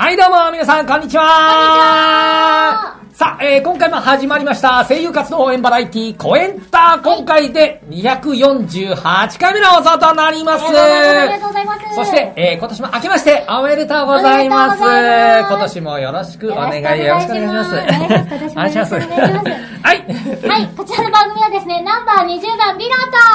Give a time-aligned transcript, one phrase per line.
[0.00, 2.97] はい、どうも、皆さん、こんにちは。
[3.18, 10.64] さあ、えー、今回も始まりました、声優活動応援バラエティコエンター、今回で248回目の放送となります。
[10.64, 11.94] ありがとうございます。
[11.96, 14.78] そして、えー、今年も明けましておめでとうございます。
[14.80, 17.64] 今年もよろしくお願い、よよろろしくお願いしま。
[17.64, 17.70] す
[18.50, 18.94] すお願いします。
[18.94, 19.02] はい。
[19.02, 22.90] はい、こちらの番組はですね、ナンバー20番、ビロ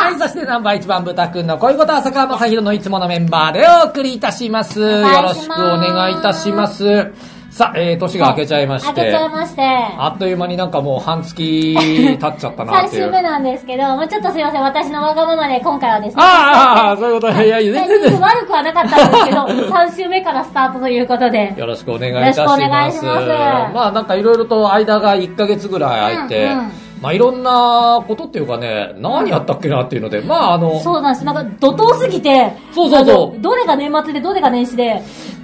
[0.05, 4.79] はい、そしてナンバー1番、豚くんの恋事浅川正宏のいつものメンバーでお送りいたします。
[4.79, 7.32] よろしくお願いいたします。
[7.53, 8.85] さあ、えー、年が明けちゃいまと。
[8.85, 8.95] して。
[8.95, 9.61] 開けちゃいまして。
[9.61, 13.03] あっという間になんかもう半月経っちゃったな3っていう。
[13.05, 16.23] 週目なんですけど、もうちょっとすいません、私のわがままで今回はですね。
[16.23, 17.43] ああ、そういうこと。
[17.43, 18.19] いや、全然。
[18.19, 21.53] 悪くはなかったんですけど、 3週目からスタートということで。
[21.55, 22.61] よろしくお願いいたします。
[22.61, 23.27] よろしくお願いします
[23.75, 26.71] まあなんかいろいろと間が1ヶ月ぐらい空いて、うんうん
[27.03, 31.25] まあいろんなことっていうかね、何やったっけなっていうので、まああの、そうなんです。
[31.25, 35.01] なんか、怒涛すぎて、そうそうそうどれが年末でどれが年始で、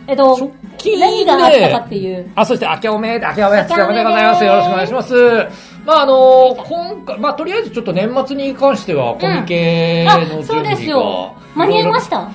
[0.07, 2.31] えっと直、近で何があったかっていう。
[2.35, 4.45] あ、そして、明けおめで、明けおめ、明けおめでございます。
[4.45, 5.13] よろしくお願いします。
[5.85, 11.35] まあ、あの今回、まあ、とりあえずちょっと年末に関しては、コミケあの準備が、そうですよ。
[11.55, 12.29] 間に合いました？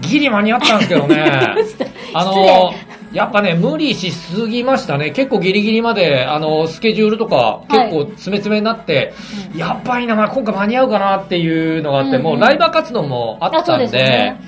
[0.00, 1.54] ギリ間に合ったんですけどね。
[2.14, 2.72] あの
[3.12, 5.10] やっぱね、無理しすぎましたね。
[5.10, 9.14] 結構ギリギリまで、あの、スケジュールとか、結構詰め詰めになって、
[9.56, 12.22] やばいな、まあ、今回間に合うかなっていうのがあって、うんうん。
[12.22, 14.40] もうライバー活動もあったんですで、よね。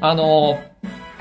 [0.00, 0.60] あの、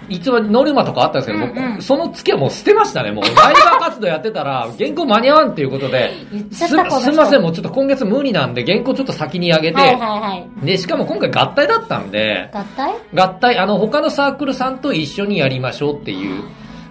[0.10, 1.82] いつもノルマとかあったんですけど、うんうん。
[1.82, 3.12] その月はもう捨てましたね。
[3.12, 6.12] もうライバー活動やってたら、 原稿間に合わんっていうことで
[6.52, 10.66] すすみません、もうちょっと今月無理なんで、原稿ちょっと先に上げて、はいはいはい。
[10.66, 12.94] で、しかも今回合体だったんで、合体？
[13.16, 16.44] 合体、あの、他のサークルさんと一緒にやりましょうっていう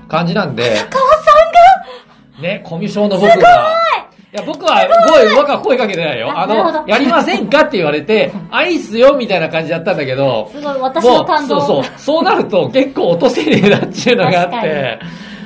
[0.08, 1.32] 感じなんで、川さ
[2.42, 3.72] ね、コミュ障の僕が、
[4.32, 4.36] い。
[4.36, 6.32] や、僕は、声、僕は声かけてないよ。
[6.34, 7.62] あのやりませんか？
[7.62, 9.14] って言われて、アイスよ？
[9.14, 11.56] みたいな感じだったんだけど、んがすごい、私の感動。
[11.56, 11.92] もうそうそう。
[11.98, 14.98] そうなると結構落とせねえなっていうのがあって、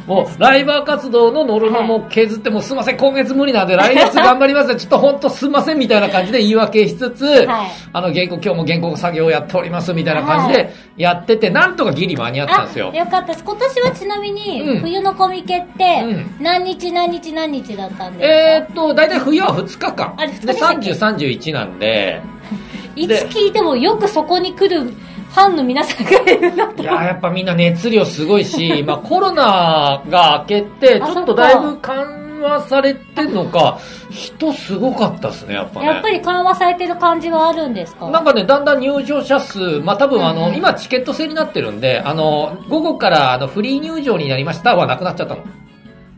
[0.07, 4.77] もうライバー活動のノルマも削って、もうすいません、今月無理なんで 来月頑張ります。
[4.77, 7.47] ちょっと本当すいませんみたいな感じで言い訳しつつ、はい。
[7.93, 12.93] あの原稿、今日も原稿作業をやっておりますみたいな感じでやってて、なんとかギリ間に合ったんですよ。
[12.95, 12.97] あ、。
[12.97, 13.45] よかったです。
[13.45, 14.81] 今年はちなみに、うん。
[14.81, 20.17] 冬のコミケってうん、何日何日何日だったんですか、えーっと、大体冬は2日間。
[20.17, 22.21] で、でしたっけ？30、31なんで、
[22.95, 24.93] いつ聞いてもよくそこに来る
[25.37, 33.79] ファンの皆さんがいるなといやーやっぱみんな熱量すごいし、 まあコロナが明けて、ちょっとだいぶ緩和されてんのか、
[34.11, 35.87] 人すごかったですね、やっぱね。
[35.87, 38.09] やっぱり緩和されてる感じはあるんですか？
[38.09, 45.43] なんかね、だんだん入場者数、まあ多分あの、うんうん今チケット制になってるんで、あの、午後からあのフリー入場になりましたはなくなっちゃったの。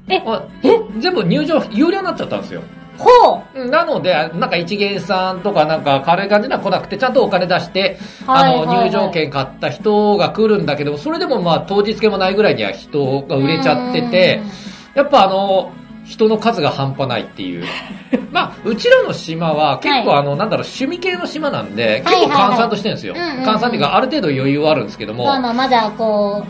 [0.08, 0.42] えあ
[1.00, 2.62] 全部入場、有料になっちゃったんですよ。
[2.98, 3.68] ほう。
[3.70, 8.66] なので、なんか一元さんとかなんか軽い感じには来なくて、ちゃんとお金出して、はいあの、はい。
[8.66, 14.40] はい入場券買った人が来るんだけど、それでもまあ当日券もないぐらいには人が売れちゃってて、
[14.94, 15.72] やっぱあの、
[16.04, 17.64] 人の数が半端ないっていう。
[18.32, 20.18] まあ、うちらの島は結構はい。
[20.20, 23.14] あの、なんだろう、趣味系の島なんで、はい結構閑散としてるんですよ。
[23.14, 26.48] 閑散っていうか、ある程度余裕はあるんですけども、まあまあ、まだこう、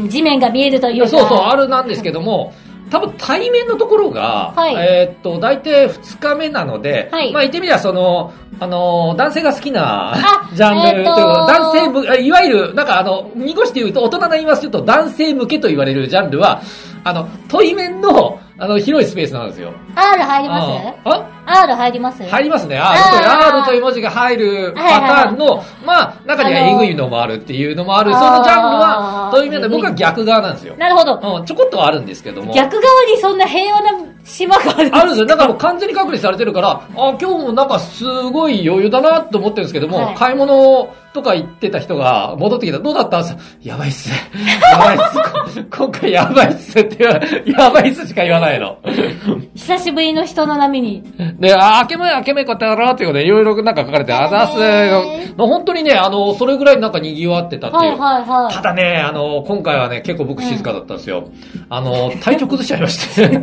[0.00, 1.08] うん地面が見えるというか。
[1.08, 2.52] そうそう、あるなんですけども、
[2.90, 4.74] 多分対面のところが、はい。
[4.74, 7.32] えーっと、大体2日目なので、はい。
[7.32, 11.22] まあ言ってみればその、あの、男性が好きなあジャンルというか、えーっと。
[11.46, 16.62] 男性む、いわゆる、なんかあの、濁して言うと、大人な言いますと、男性向けと言われるジャンルは、
[17.04, 19.72] あの、対面の、あの、広いスペースなんですよ。
[19.94, 20.66] R 入ります？
[21.04, 22.24] あ ?R 入ります？
[22.24, 22.76] 入りますね。
[22.76, 30.76] あ R と R という文字が入るパターンの、まあ、中にはえぐいのもあるっていうのもある、そのジャンルは、対面で僕は逆側なんですよ。
[30.76, 31.38] なるほど。
[31.38, 32.52] うん、ちょこっとはあるんですけども。
[32.52, 33.90] 逆側にそんな平和な
[34.24, 35.26] 島があるんあるんですよ。
[35.26, 42.78] だからもう完全に隔離されてるから、あ、今日もなんかすごい余裕だなと思ってるんですけども、はい買い物とか行ってた人が戻ってきた。
[42.78, 43.22] どうだった？
[43.62, 44.10] やばいっす。
[44.70, 45.62] やばいっす。
[45.64, 47.20] こ 今回やばいっすって言わ、
[47.64, 48.76] やばいっすしか言わないの。
[49.54, 51.02] 久しぶりの人の波に。
[51.40, 54.90] で、あ、明けめ、明けめこってやろうっていうことで、いろいろなんか書かれて、あざっすへ。
[55.36, 57.82] 本当にね、あの、それぐらいなんか賑わってたっていう。
[57.82, 58.54] はいはいはい。
[58.54, 61.28] ただね、あの、今回はね、結構僕静かだったんですよ。
[61.70, 63.40] あの、体調崩しちゃいまして。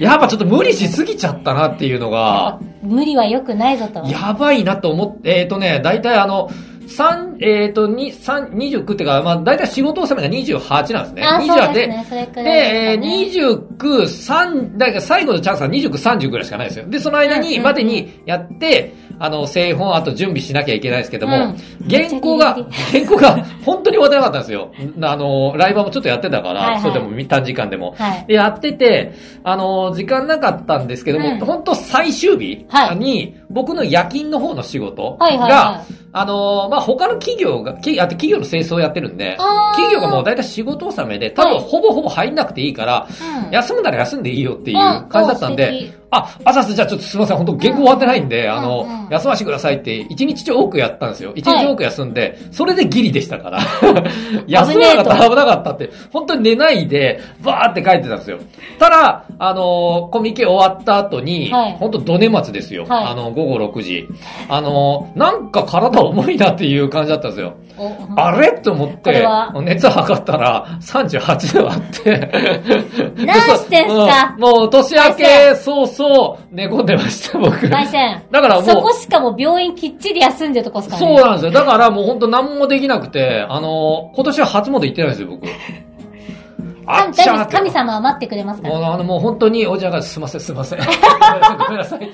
[0.00, 4.04] やっぱちょっと無理しすぎちゃったなっていうのが、無理は良くないぞと。
[4.08, 6.33] やばいなと思って、えっ、とね、大体あの、
[6.86, 11.24] 三えっ、と、に、三、29っていうか、まあ、大体仕事納めが28なんですね。
[11.24, 12.06] あ、28そうですね。
[12.08, 13.78] それくで、らいですえー、かね。
[13.80, 16.86] 29、3、だから最後のチャンスは29、30ぐらいしかないですよ。
[16.86, 21.56] で、その間に、までにやって、あの、製本、あと準備しなきゃいけないですけども、うん
[21.88, 22.54] 原稿が
[22.92, 24.72] 原稿が本当に終わってなかったんですよ。
[25.02, 27.94] あの、ライバーもちょっとやってたから、はいはいそれでも短時間でも。
[27.96, 39.36] はいで、やってて、あの、時間なかったんですけども、うん本当最終日はいに、僕の夜勤の方の仕事が、はいはいはいあのーまあ、他の企業が、きあと企業の清掃をやってるんで、
[39.72, 41.64] 企業がもう大体仕事納めで、多分はい。
[41.64, 43.08] ほぼほぼ入んなくていいから、
[43.44, 43.50] うん。
[43.50, 51.32] 休むなら休んでいいよっていうあ感じだったんで敵、あ、朝すじゃあちょっとすいません、本当原稿終わってないんで、んあの、うんうん休ませてくださいって、一日多くやったんですよ。
[51.34, 53.60] 一日多く休んで、それでギリでしたから。
[54.48, 58.38] 休まなかったら危なかったって、本当に寝ないで、バーって書いてたんですよ。
[58.78, 62.86] ただ、あの、コミケ終わった後に、はい本当ドネ松ですよ。
[62.88, 64.08] はいあの、午後6時。
[64.48, 67.54] あの、なんか体重いなっていう感じだったんですよ。
[67.76, 68.52] おあれ？
[68.52, 72.30] と思っては、熱測ったら38度あって。
[73.16, 74.34] 何してんすか？
[74.36, 75.24] うんもう年明け
[75.56, 76.03] 早々
[76.50, 77.68] 寝込んでました、僕。
[77.68, 81.16] だからもうそこしかも病院きっちり休んでるとこっすからね。
[81.16, 81.50] そうなんですよ。
[81.50, 85.46] だからもう本当何もできなくて、あの、今年は初詣行ってないんですよ、僕。
[86.86, 88.80] 神っ神様は待ってくれますからね。
[88.80, 90.78] もうあの、もう本当にお茶がすいません、すいません。
[91.66, 92.10] ごめんなさい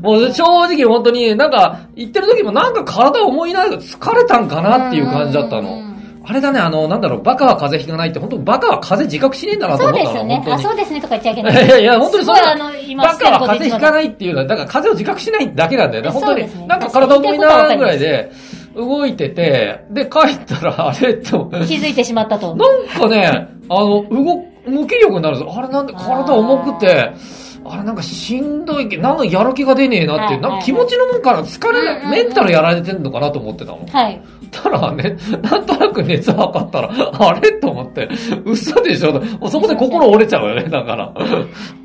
[0.00, 5.87] もう正直本当になんか、行ってる時もなんか体重いな、疲れたんかなっていう感じだったの。
[6.28, 10.12] あれだね、あの、なんだろう、バカは風邪ひかないって、本当バカは風邪自覚しねえんだなとそう思ったの。
[10.12, 10.44] ですよね。
[10.46, 11.54] あ、そうですねとか言っちゃいけいない。
[11.54, 13.92] やいやいや、本当にそうすごいあの、今バカは風邪ひかい。
[13.92, 16.10] ないっていうのは、だから風邪を自覚しないだけなんだよね。
[16.10, 16.68] 本当に。
[16.68, 18.30] なんか体重いなぐらいで
[18.76, 22.54] 動いてて、で、帰ったら、あれと、気づいてしまったと。
[22.54, 25.54] なんかね、あの、動、無気力になるんですよ。
[25.56, 27.10] あれなんで体重くて、
[27.64, 33.86] あれなんかしんどいけ、なんかやる気が出ねえなって、はいなんか気持ちのもんから疲れなメンタルやられてんのかなと思ってたの。
[33.86, 34.20] はい。
[34.50, 37.52] たらね、なんとなく熱測ったら、あれ？
[37.52, 38.08] と思って、
[38.44, 39.12] 嘘でしょ？
[39.12, 41.12] もうそこで心折れちゃうよね、だから。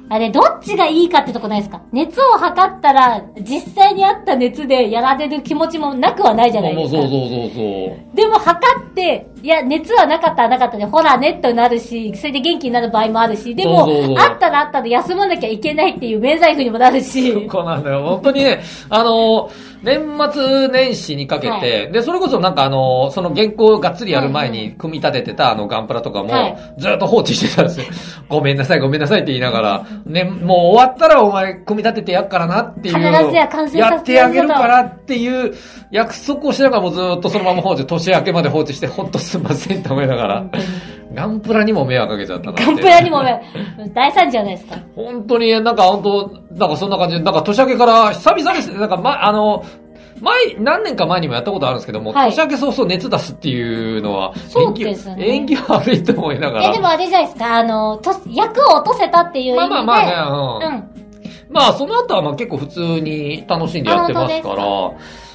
[0.09, 1.81] あれ、どっちがいいかってとこないですか？
[1.91, 6.99] 熱を測ったら、実際にあった熱でやられる気持ちもなくはないじゃないもですか。
[6.99, 8.15] うそうそうそうそう。
[8.15, 13.87] でも測って、いや、熱はなかったらなかったで、ほらねとなるし、それで元気になる場合もあるし、でも、
[14.19, 18.03] あったらあったで休まなきゃいけないっていう免罪符にもなるし、そうなんだよ。
[18.03, 19.49] 本当にね、あの、
[19.83, 27.85] 年末年始にかけて、はで、それこそなんかあの、その原稿をがっつりやる前に組み立ててたあのガンプラとかもはい、ずっと放置してたんですよ。
[28.29, 32.95] ごめんなさい、ごめんなさいって言いながら、ね、もう終わったらお前組み立ててやっからなっていう。
[32.95, 35.53] 必ずや完成やってあげるからっていう
[35.91, 40.45] 約束をしながらもうずっとそのまま放置、年明けまで放置して、ほんとすんませんと思いながら、
[41.13, 42.53] ガンプラにも迷惑かけちゃったな。
[42.53, 43.41] ガンプラにもね、
[43.93, 44.77] 大惨事じゃないですか。
[44.95, 49.63] 本当に、なんか本当、なんかそんな感じで、なんか年明けから久々ですね、なんかま、あの、
[50.21, 56.69] 前、何年か前にもやったことあるんですけども、はい年明け早々熱出すっていうのは、そうですね縁起悪いと思いながら。
[56.69, 59.59] え、でもあれじゃないですか、あの、と、役を落とせたっていう意味で。
[59.59, 60.75] まあまあまあね、うん。
[60.75, 60.93] うん。
[61.49, 64.65] まあその後はまあ結構普通に楽しんでやってますかあら、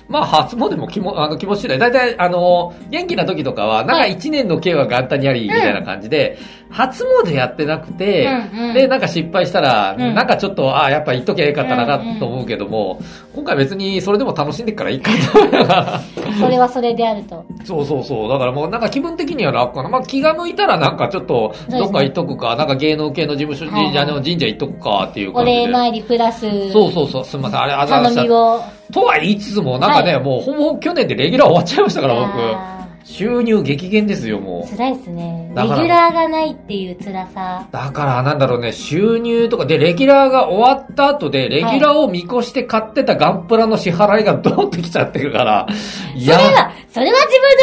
[0.08, 1.78] まあ初詣も気も、あの気持ち次第。
[1.78, 6.38] だいたいあの、元気な時とかは、なんかはい一年の計は元旦にあり、みたいな感じで、
[6.70, 13.00] 初詣やってなくて、うんうんで、なんか失敗したら、うんなんかちょっと、ああ、やっぱ言っときゃよかったなうんうんと思うけども、
[13.34, 16.00] 今回別にそれでも楽しんでっからいいかと思いながら。
[16.40, 17.44] それはそれであると。
[17.64, 18.28] そうそうそう。
[18.28, 19.88] だからもうなんか気分的には楽かな。
[19.88, 25.58] まあ気が向いたらなんかちょっと、どっか行っとくか、なんか芸能系の事務所、はい神社の神社行っとくかっていうお感じで。
[25.66, 27.24] 礼参りプラス、そうそうそう。
[27.24, 27.60] すみません。
[27.60, 28.77] あれ、あざしちゃっみを。
[28.92, 32.28] とは言いつつも、なんかね、はいもうほぼ去年でレギュラー終わっちゃいましたから、僕。
[32.30, 34.62] あ収入激減ですよ、もう。
[34.70, 35.50] ー辛いですね。
[35.56, 37.66] レギュラーがないっていう辛さ。
[37.70, 45.66] だから、なんだろうね、収入とか、で、レギュラーが終わった後で、レギュラーを見越して買ってたガンプラの支払いがドーンってきちゃってるから、
[46.14, 47.12] いそれは、それは自分の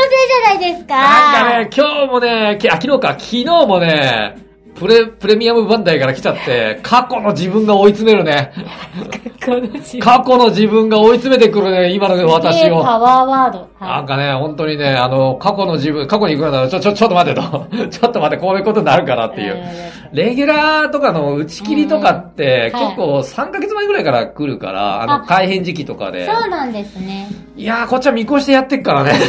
[0.09, 0.95] せいじゃないですか。
[0.95, 4.35] なんかね、今日もね、きあ、昨日か、昨日もね、
[4.75, 8.51] プレ、プレミアムバンダイから来ちゃって、過去の自分が追い詰めるね。
[9.45, 12.83] この自分過去の自分が追い詰めてくるね、今の私を。
[12.83, 13.69] パワーワード。
[13.79, 17.67] はなんかね、本当にね、あの、過去の自分、過去に行くんだら、ちょ、ちょ、ちょっと待てと。
[17.87, 19.63] ちょっと待って、こういうことになるからっていう。
[20.11, 26.25] レギュラーとかの打ち切りとかって、うん結構3ヶ月前ぐらいから来るから、あの、あ改変時期とかで。
[26.25, 27.27] そうなんですね。
[27.55, 29.13] いやー、こっちは見越してやってっからね。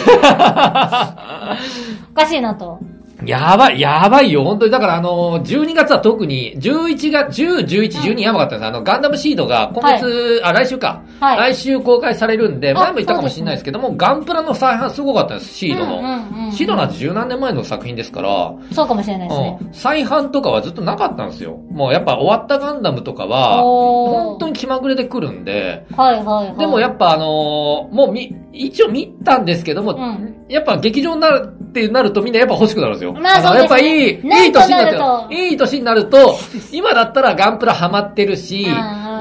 [2.13, 2.81] おかしいなと。
[3.25, 4.73] やばい、やばいよ、本当に。
[4.73, 8.69] だからあの、12月は特に、11月、10、11、12やばかったんです。
[8.69, 11.03] あの、ガンダムシードが今月、あ、来週か。
[11.21, 15.99] はい来週公開されるんで、あ前も言ったかもしれないですけども、ガンプラの再販すごかったんです、シードの。
[15.99, 19.59] うんうんうんシードなんて十何年前の作品ですから、そうかもしれないですね。
[19.61, 21.57] うん、再販とかはずっとなかったんですよ。
[21.71, 26.59] もうやっぱ終わったガンダムとかは、本当に気まぐれで来るんで、はいはいはい。
[26.59, 30.47] でもやっぱあのーもうみ、一応見たんですけども、うん。
[30.49, 33.13] やっぱ劇場になるってなるとみんなやっぱ欲しくなるんですよ。
[33.13, 33.61] まあのそうね。
[33.61, 35.17] やっぱいい、ないといい年にななると。
[35.17, 36.39] っていい年になると、
[36.73, 38.67] 今だったらガンプラハマってるし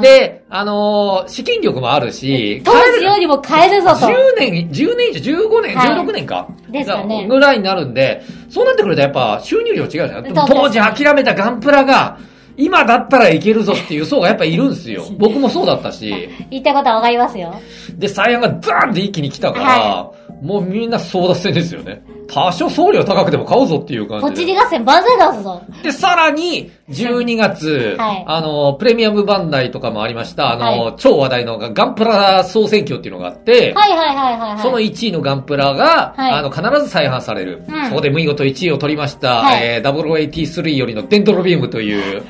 [0.01, 3.95] で、あのー資金力もあるし、当時よりも変えるぞと。
[3.95, 5.89] 10年、10年以上、15年、はい。
[5.89, 6.47] 16年か。
[6.69, 7.27] ですかね。
[7.27, 10.33] ぐらいになるんで、そうなってくるとやっぱ収入量違うじゃん。
[10.47, 12.17] 当時諦めたガンプラが、
[12.57, 15.05] 今だったらいけるぞっていう層がやっぱいるんですよ。
[15.17, 16.29] 僕もそうだったし。
[16.49, 17.53] 言いたいことはわかりますよ。
[17.97, 22.03] で、再販がザーンって一気に来たから、はもうみんな争奪戦ですよね。
[22.27, 24.41] 多少送料高くても買うぞっていう感ポじで。
[24.41, 25.61] チリ合戦万歳だぞ。
[25.83, 34.59] で、さらに、12月、はいあの、プレミアムバンダイとかもありました、あの、は超話題のガンプラ総選挙っていうのがあって、はいはいはいはいはい。
[34.59, 37.63] その1位のガンプラが、はいあの、必ず再販される。
[37.67, 42.23] うんそこで見事1位を取りました、はいえー、0083よりのデンドロビームという、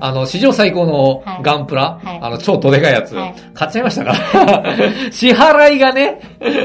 [0.00, 4.12] あの、史上最高のはいガンプラ、はいあの、超どでかいやつ、はい買っちゃいましたか？
[4.12, 4.64] ら。
[5.12, 6.20] 支払いがね、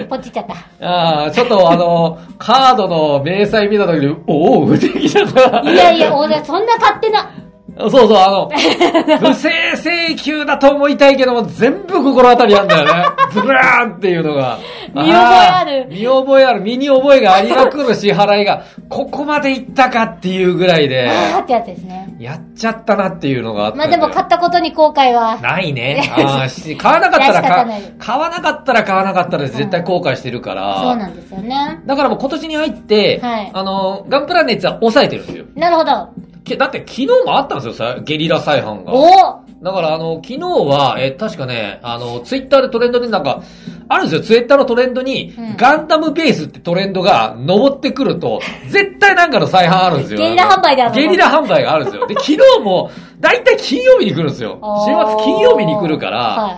[0.10, 0.56] ポチっちゃった。
[0.82, 5.62] あーちょっとあの、カードの明細見た時に、おお、無敵じゃった。
[5.62, 7.30] いやいや、俺、そんな勝手な。
[7.78, 8.50] そうそう、あの、
[9.20, 12.92] 不正請求だと思いたいけども、全部心当たりあんだよね。
[13.34, 14.58] ブラーンっていうのが。
[14.94, 16.62] 見覚えあるー見覚えある。
[16.62, 22.16] 身に覚えがありまくる支払いが、ここまでいったかっていうぐらいで、あーってやつですね。
[22.18, 25.38] やっちゃったなっていうのがあったんまあでも買ったことに後悔は。
[25.42, 26.10] ないね。
[26.16, 27.66] あーし買わなかったら
[28.00, 30.82] 買わなかったら買わなかったら絶対後悔してるから。
[30.82, 31.80] そうなんですよね。
[31.86, 35.46] だからもう今年に入って、はいあの、ガンプラ熱は抑えてるんですよ。
[35.56, 36.08] なるほど。
[36.46, 38.94] けだって昨日もあったんですよ、さゲリラ再販が。
[38.94, 43.42] おおだからあの、昨日は、えー確かね、あの、ツイッターでトレンドになんか、
[43.88, 50.20] あるんですよ、ツイッターのトレンドに、うんガンダムベースってトレンドが登ってくると、絶対なんかの再販あるんですよ。
[50.20, 52.08] ゲリラ販売であるのゲリラ販売があるんですよ。
[52.08, 54.60] で、昨日も、だいたい金曜日に来るんですよ。
[54.86, 56.58] 週末金曜日に来るから、は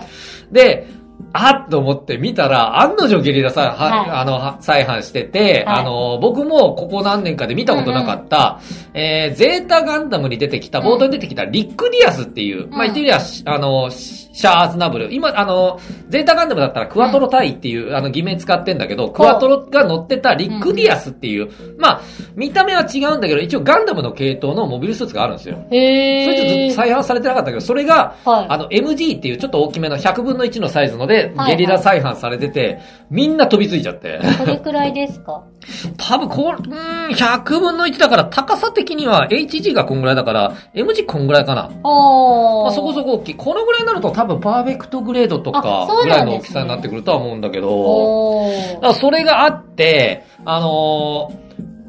[0.50, 0.54] い。
[0.54, 0.86] で、
[1.32, 4.10] あっと思って見たら、案の定ゲリラさ、は、はい。
[4.10, 5.80] あの、は再販してて、はい。
[5.80, 8.60] あの、僕もここ何年かで見たことなかった、
[8.94, 15.12] えー、ゼータガンダムに出てきた、冒頭に出てきたリックディアスっていう、まあ、言ってみれば、しあの、シ、シャア・アズナブル。
[15.12, 22.02] 今、あの、ゼータガンダムだったらクワトロ大尉っていう、あの、偽名使ってんだけど、クワトロが乗ってたリックディアスっていう、まあ、
[22.36, 25.56] 見た目は違うんだけど、一応ガンダムの系統のモビルスーツがあるんですよ。
[25.72, 26.70] へそれちょっとー。
[26.70, 28.46] 再販されてなかったけど、それが、はい。
[28.48, 32.78] あの、MG っていうちょっと大きめの100分の1のサイズので、はいゲリラ再販されてて、
[33.10, 34.20] みんな飛びついちゃって。
[34.38, 35.42] これくらいですか？
[35.98, 41.70] 多分こう、ん、100分の1だから高さ的には HG がこんぐらいだから、MG こんぐらいかな。
[41.84, 42.62] おー。
[42.64, 43.34] まあ、そこそこ大きい。
[43.34, 48.74] このぐらいになると多分パーフェクトグレードとかぐらいの大きさになってくるとは思うんだけど、おー。
[48.74, 51.48] だからそれがあって、あのー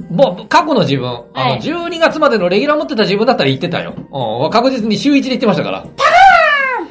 [0.10, 3.94] もう、過去の自分、あの、はい12月までのレギュラー持ってた自分だったら言ってたよ。
[4.12, 5.86] うん、確実に週1で言ってましたから。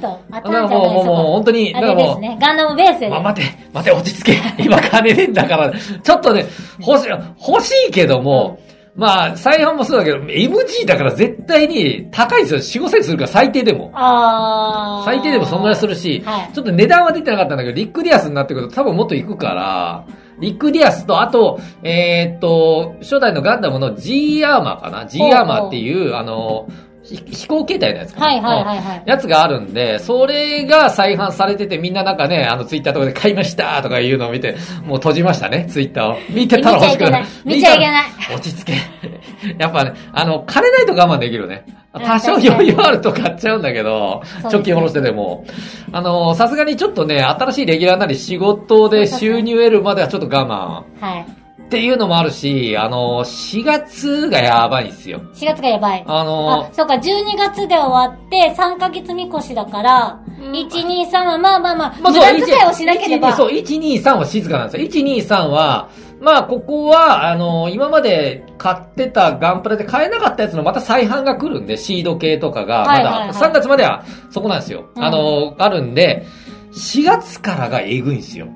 [0.01, 2.39] と当たんじゃないもう、もう、もう、本当に、だあからもう、れですね。
[2.41, 3.09] ガンダムベースで。
[3.11, 4.39] まあ、待て、待て、落ち着け。
[4.63, 6.47] 今金ねえんだから、ちょっとね、
[6.87, 7.09] 欲しい、
[7.49, 8.59] 欲しいけども、
[8.99, 12.83] まあ、再販もそうだけど、MG だから絶対に高いですよ。
[12.83, 13.93] 4、5千するから最低でも。
[13.95, 15.05] あー。
[15.05, 20.05] 最低でもそんぐらいするし、はいちょっと値段は出てなかったんだけど、リックディアスになってくると多分もっといくから、
[20.41, 26.75] リックディアスと、あと、えーっと、初代のガンダムの G アーマーかな ?G アーマーっていう、あの、ひ
[27.17, 36.19] 飛行形態のやつかなはいはいはいはいうんやつがあるんで、それが再販されててみんななんかね、あのツイッターとかで買いましたとかいうのを見て、もう閉じましたね、ツイッターを。
[36.29, 37.27] 見てたら欲しくない。
[37.45, 38.73] 見ちゃいけない落ち着け。
[39.59, 41.65] やっぱね、あの、金ないと我慢できるね。
[41.67, 45.45] うん多少余裕あると買っちゃうんだけど、貯金下ろしてでも。
[45.91, 51.05] あの、さすがにちょっとね、新しいレギュラーなり仕事で収入得るまではちょっと我慢。
[51.05, 51.48] はい。
[51.67, 55.21] っていうのもあるし、あの、4月がやばいんですよ。
[55.35, 56.05] 4月がやばい。
[56.07, 63.33] あのあ、そうか、12月で終わって、3ヶ月見越しだから、1、2、3はまあまあまあ、無まあそう駄遣いをしなければ。
[63.33, 64.89] 1そう、1、2、3は静かなんですよ。
[64.89, 74.87] 1、2、3は、まあ、ここは、あの、今まで買ってたガンプラで買えなかったやつのまた再販が来るんで、シード系とかが、まだ、はいはいはい3月まではそこなんですよ。
[74.97, 76.25] うんあの、あるんで、
[76.73, 78.49] 4月からがえぐいんですよ。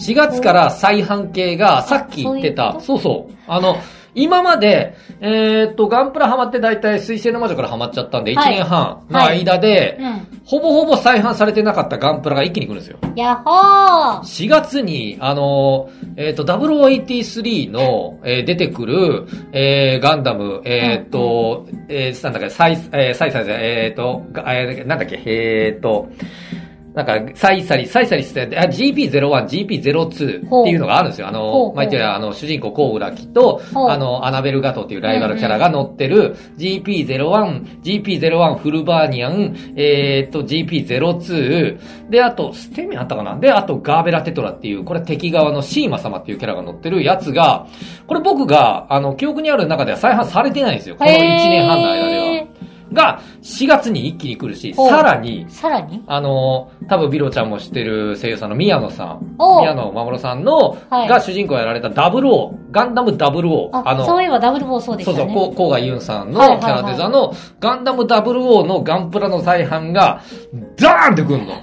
[0.00, 3.34] 4月から再販系が、さっき言ってた、そそうそう。
[3.46, 3.76] あの、
[4.14, 10.40] 今まで、えーっと、ガンプラハマって大体水星の魔女からハマっちゃったんで、1はい年半の間で、うん。
[10.44, 12.98] ほぼほぼ再販されてなかったガンプラが一気に来るんですよ。
[13.14, 26.08] やっほー4月に、あの、えっ、と、0083の、えー出てくる、えーガンダム、えっ、と、えーなんだっけ、サイ、えーサイサイえっ、と、がえーなんだっけ、えっ、と、
[26.94, 29.10] なんか、サイサリ、サイサリって、あ GP01、
[29.46, 31.28] GP02 っていうのがあるんですよ。
[31.28, 43.38] あの、まあ、言ってみればあの、主人公コウラキと、あの、アナベルガトっていうライバルキャラが乗ってる GP01、GP01 フルバーニアン、えっ、と、GP02、で、あと、ステミあったかな？
[43.38, 47.68] で、あと、ガーベラテトラっていう、これ敵側のシーマ様っていうキャラが乗ってるやつが、
[48.08, 50.96] これ僕が、あの、記憶にある中では再販されてないんですよ。
[50.96, 52.59] この1年半の間では。
[52.92, 56.02] が4月に一気に来るし、ほうさらに、さらに？
[56.06, 59.36] あの、多分ビロちゃんも知ってる声優さんの宮野さん。
[59.38, 63.70] おう宮野真守さんの、はいが主人公をやられた00、ガンダム00。
[63.72, 65.34] あ、そういえばダブルボーそうでしそうそう、たね。
[65.34, 70.22] こう、甲賀ユンさんのキはいはいはいャラデザのガンダム00のガンプラの再販が、
[70.76, 71.54] ダーンってくんの。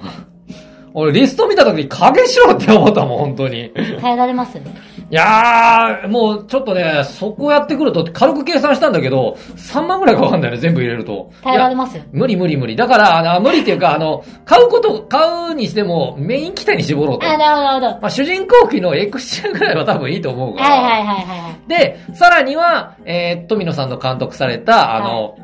[0.93, 3.71] 俺、リスト見た時に影しろって思ったもん、本当に。
[4.01, 4.59] 耐えられます
[5.09, 11.31] いやー、もうちょっとね、そこやってくると軽く計算したんだけど、3万ぐらいかかるんだよね、全部入れると。
[11.41, 12.75] 耐えられます無理無理無理。
[12.75, 17.25] だから、あの、無理っていうか、あの、買うこと、買うにしてもメイン機体に絞ろうと。
[17.25, 18.01] あ、なるほど。
[18.01, 20.69] まあ、主人公機のエクシアぐらいは多分いいと思うから。
[20.69, 21.69] はいはいはいはいはい。
[21.69, 25.37] で、さらには、えー、富野さんの監督された、あの、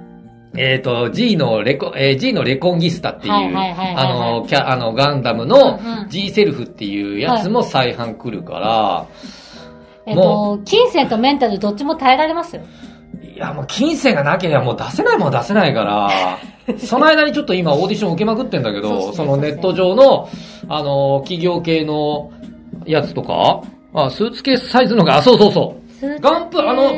[0.56, 9.08] えっ、と、G のレコ、えー G のレコンギスタっていう、はいはいはいはいはいあの、キャ、あの、ガンダムのうんうん G セルフっていうやつも再販来るから、
[10.06, 12.64] えっと、金銭とメンタルどっちも耐えられますよ。
[13.36, 16.40] いや、もう金銭がなければもう出せないもんは出せないから、
[16.78, 20.30] その間にちょっと今オーディション受けまくってんだけど、そそのネット上の、
[20.68, 22.32] あの、企業系の
[22.86, 23.62] やつとか、
[23.94, 25.84] あ、スーツケースサイズのが、あ、そうそうそう。
[26.20, 26.92] ガンプあの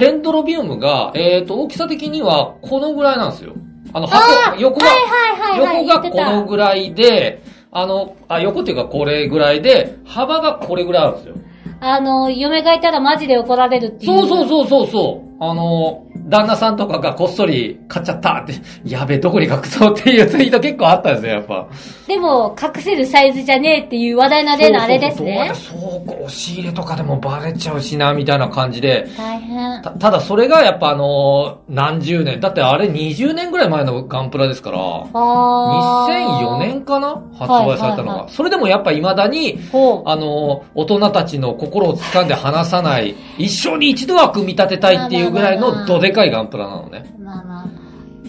[0.00, 3.52] デンドロビウムが、えっ、と、大きさ的にはこのぐらいなんですよ。
[3.92, 5.86] あの、あ箱、ー横が、はいはいはいはい。
[5.86, 11.34] 横がこのぐらいで、あの、あ、横っていうかこれぐらいで、幅がこれぐらいあるんですよ。
[11.80, 14.18] あの、嫁がいたらマジで怒られるっていう。
[14.18, 15.44] そうそうそうそうそう。
[15.44, 18.54] あの、旦那さんとかがこっそり買っちゃったって、
[18.84, 21.66] やべえ、どこに隠そうっていうツイート結構あったんですよ、やっぱ。
[22.06, 25.52] でも、隠せるサイズじゃねえっていう話題な例のあれですね。
[25.54, 29.08] そうそう押し入れとかでもバレちゃうしな、みたいな感じで。
[29.16, 29.82] 大変。
[29.82, 32.40] たただそれがやっぱあの何十年。
[32.40, 39.58] だってあれ20年ぐらい前のガンプラですから、あ2004年かな発売されたのが、はいはいはそれでもやっぱ未だに。
[40.04, 47.14] あの、大人たちの心を掴んで離さない、一生に一度は組み立てたいっていうぐらいのどでかいガンプラなのね。
[47.18, 47.66] まあまあ。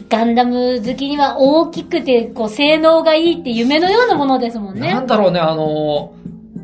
[0.10, 4.91] ガンダム好きには大きくて、こう、性能がいいって夢のようなものですもんね。
[4.94, 6.13] なんだろうね、あの、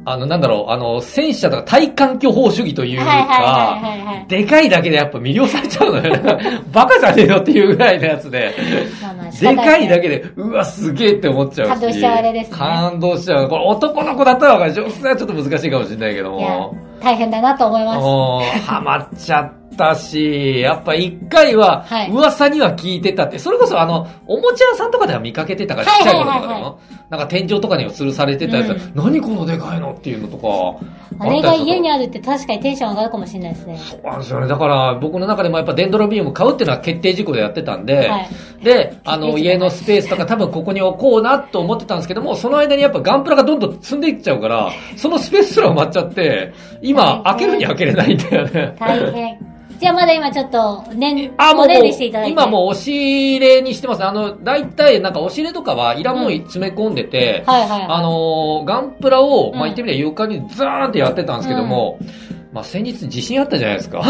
[0.06, 3.80] あの、なんだろう、あの、戦車とか対環境法主義というか。
[4.28, 6.38] でかいだけでやっぱ魅了されちゃうのよね。
[6.72, 8.54] バカじゃねえよっていうぐらいのやつで。
[9.02, 11.72] まあまあ仕でかいだけで、うわ、すげえって思っちゃうし。
[11.72, 13.48] 感動しちゃうあれですね感動しちゃう。
[13.48, 14.74] これ男の子だったらわかる。
[14.74, 18.62] 女性はちょっと難しいかもしれないけども。、大変だなと思います。
[18.62, 26.80] ハマっちゃったし、やっぱ一回ははい、噂には聞いてたって、それこそあの、おもちゃ屋さんとかでは見かけてたから、ちっちゃい頃とかではいはいはいも。
[27.10, 30.86] なんか天井とかには吊るされてたやつ、うん何このでかいのっていうのとか。
[31.20, 33.78] あれが家にああるって確かにテンション上がるかもしれないですね。
[33.78, 34.48] そうなんですよね。
[34.48, 38.30] だから、僕の中でもやっぱデンドロビウム買うっていうのは決定事項でやってたんで、はい
[38.64, 48.76] で、 あの、家のスペースとか多分ここに置こうなと思ってたんですけども、その間にやっぱガンプラがどんどん積んでいっちゃうから、そのスペースすら埋まっちゃって、今、開けるに開けれないんだよね。
[48.80, 49.54] 大変。
[49.84, 51.68] じゃあまだ今ちょっと、年、あ、もう。
[52.30, 54.06] 今もう押し入れにしてます。
[54.06, 57.88] あの、大体、なんか押し入れとかはいらんもん詰め込んでて、はいはいはい。
[57.90, 62.00] あのーガンプラを、まあ、うん言ってみれば床にザーンってやってたんですけども、
[62.54, 64.02] まあ、先日地震あったじゃないですか。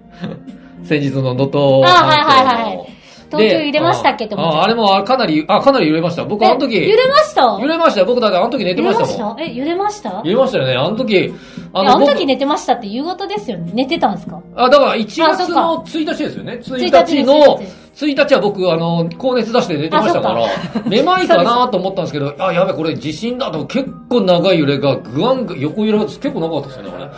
[0.84, 2.99] 先日の能登あはいはいはい
[3.30, 6.24] 東京揺れましたっけって思っちゃうああれもあかなり、あ、かなり揺れました。
[6.24, 7.42] 僕あの時、え揺れました？
[7.60, 8.06] 揺れましたよ。
[8.06, 9.36] 僕だってあの時寝てま揺れましたもん。
[9.36, 9.44] した？
[9.44, 10.10] え、揺れました？
[10.10, 10.74] 揺れましたよね。
[10.74, 11.34] あの時、
[11.72, 13.70] ああのあの僕時寝てましたって夕方ですよね？
[13.74, 14.42] 寝てたんですか？
[14.56, 16.60] あ、だから1あそっか月の1日ですよね。
[16.62, 20.48] 1 1日ので、1日は僕、あの、高熱出して寝てましたからあ、
[20.88, 27.10] めまいかなと思ったんですけど、あ、やべ、これ地震だと結構長い揺れが、ぐわんぐ、横揺れが結構長かったですよね、これ。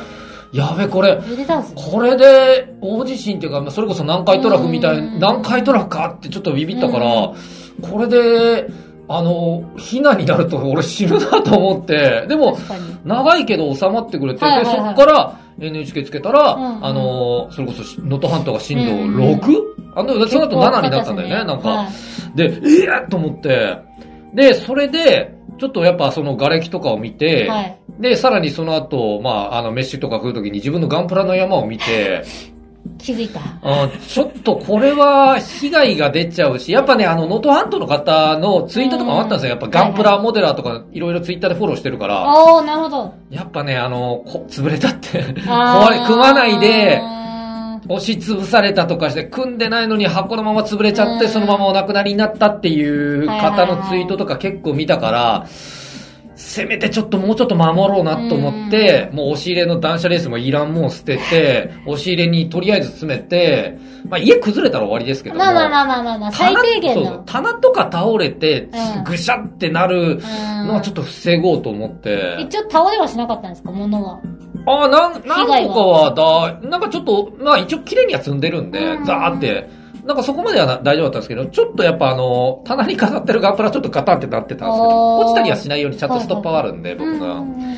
[0.52, 1.18] やべ、これ。
[1.74, 8.68] これで、大地震っていうか、まあそれこそ南海トラフみたい、うん南海トラフかってちょっとビビったからうん、これで、
[9.08, 12.56] あの、避難になると俺死ぬなと思って、でも。
[13.04, 19.72] 長いけど収まってくれて、で、そこから NHK つけたら、あのーそれこそし、能登半島が震度うん 6?
[19.96, 21.88] あの、その後7になったんだよね、なんか。
[22.34, 23.78] で、ええと思って、
[24.34, 27.78] で、それで、ちょっとやっぱその瓦礫とかを見て、はい。
[27.98, 28.02] はい。
[28.02, 32.24] で、さらにその後、まあ、あの、飯とか食うときに自分のガンプラの山を見て、
[32.98, 33.40] 気づいた。
[33.62, 39.50] あちょっとこれは被害が出ちゃうし、やっぱね、あの、能登半島の方のツイートとかもあったんですよ。
[39.50, 43.14] やっぱガンプラモデラーとかいろいろツイッターでフォローしてるから、ああ、なるほど。
[43.30, 45.22] やっぱね、あの、こ潰れたって。
[45.22, 55.46] 壊れ、組まないで、あ押し潰されたとかして、組んでないのに箱のまま潰れちゃって、うんそのままお亡くなりになったっていう方のツイートとか結構見たから、
[56.42, 63.78] せめてちょっともうちょっと守ろうなと思って、もう押し入れの断捨レースもいらんもん捨てて、押し入れにとりあえず詰めて、
[64.08, 65.38] まあ家崩れたら終わりですけども。
[65.38, 67.22] まあまあまあまあまあまあ、最棚低限の。
[67.24, 72.36] 棚とか倒れてうん、ぐしゃってなるうんのはちょっと防ごうと思って。
[72.40, 74.20] 一応倒れはしなかったんですか物は。
[74.66, 79.81] ああ、なん、なんとかはだ、なんかちょっと、まあ一応綺麗には積んでるんで、うんザーって。
[80.04, 87.34] なんかそこまではな大丈夫だったんですけど、ちょっとやっぱあの、棚に飾ってるガンプラちょっとガタンってなってたんですけど、落ちたりはしないようにちゃんとストッパーはあるんで、僕が。
[87.34, 87.76] うん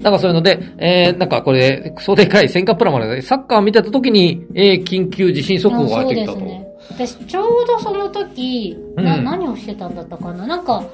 [0.00, 6.38] なんかそういうので、えー、なんかこれ、クソでかい戦艦プラモで、サッカー見てた時に、えー、緊急地震速報が入ってきたと。
[6.38, 6.64] ね。
[6.88, 9.24] 私、ちょうどその時、なうん。
[9.24, 10.46] 何をしてたんだったかな？
[10.46, 10.84] なんか、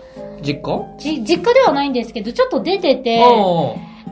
[0.40, 0.96] 実家？
[0.98, 3.26] じ、実家ではないんですけど、ちょっと出てて、あ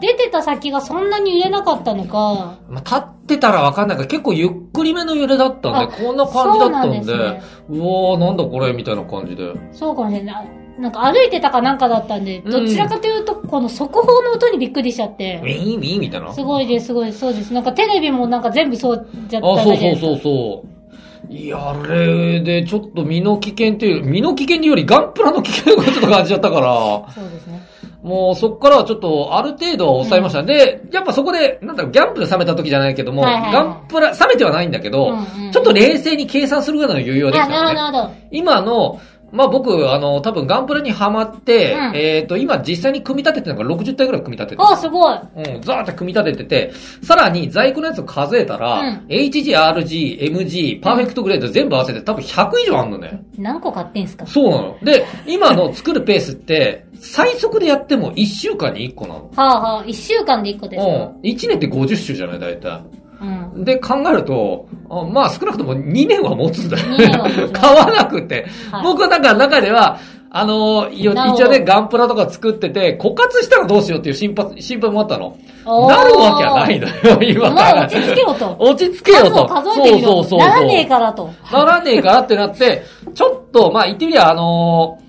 [0.00, 2.58] 出てた先がそんなに揺れなかったのか、あ。
[2.68, 9.52] まあ、立ってたらわかんないから、結構ゆっくりめの揺れだったんあで、こんな感じだったんで、そうなんですうおー、なんだこれ、みたいな感じで。
[9.72, 10.62] そうかもしれない。
[10.78, 16.32] なんか歩いてたかなんかだったんで、うんどちらかというと、この速報の音にびっくりしちゃってウ、ィーン、ウィーンみたいな。
[16.32, 17.52] すごいです、すごいそうです。
[17.52, 21.32] なんかテレビもなんか全部そうじゃったあ、そうそうそうそう。
[21.32, 26.66] いや、あれで、ちょっと身の危険っていう、身の危険によりガンプラの危険をちょっと感じちゃったから、
[27.14, 27.60] そうですね。
[28.02, 30.42] もうそっからはちょっとある程度は抑えました。
[30.42, 38.28] で、やっぱそこで、なんだろう、ギャンプで冷めた時じゃないけども、はいはいはいガンプラ、冷めてはないんだけど、うんうんちょっと冷静に計算するぐらいの余裕はできあ、たのね。
[38.30, 39.00] 今の、
[39.32, 44.68] まあ僕、あの、多分ガンプラにはまって、うんえっ、と、今実際に組み立ててるのが60体ぐらい組み立ててる。
[44.68, 45.18] あ、すごい。
[45.36, 53.22] うん、ザーって組み立ててて、さらに在庫のやつを数えたら、うん HG、RG、MG、パーフェクトグレード全部合わせて多分100以上あんのね。
[53.38, 54.26] 何個買ってんすか？
[54.26, 54.78] そうなの。
[54.82, 59.30] で、今の作るペースって、最速でやっても1週間に1個なの。
[59.34, 60.90] はあはあ、一週間で一個ですか？
[60.90, 61.20] うん。
[61.22, 62.82] 1年って50種じゃない、大体。
[63.22, 63.64] うん。
[63.64, 68.46] で、考えると、あまあ少なくとも2年は持つんだよ買わなくて。
[68.70, 69.98] はい僕はなんか中では、
[70.34, 71.14] あの一応
[71.48, 75.36] ね、ガンプラとか作ってて、枯渇したらどうしようっていう心配、心配もあったの。
[75.64, 77.74] なるわけはないのよ、今おから。
[77.74, 78.56] 前落ち着けよと。
[78.58, 79.30] 落ち着けよと。
[79.30, 80.08] 数を数えてみろ。
[80.08, 80.38] そうそうそうそう。
[80.38, 81.30] ならねえからと。
[81.52, 82.82] ならねえからってなって、
[83.14, 85.01] ちょっと、まあ言ってみりゃ、あのー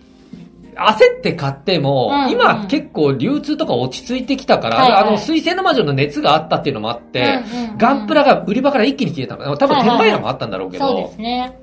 [0.77, 9.57] 焦って買っても、うんうん今結構流通とか落ち着いてきたから、はいはいあの、水星の魔女の熱があったっていうのもあって、うんうんうんガンプラが売り場から一気に消えたの。
[9.57, 11.57] 多分転売屋もあったんだろうけど、そうですね。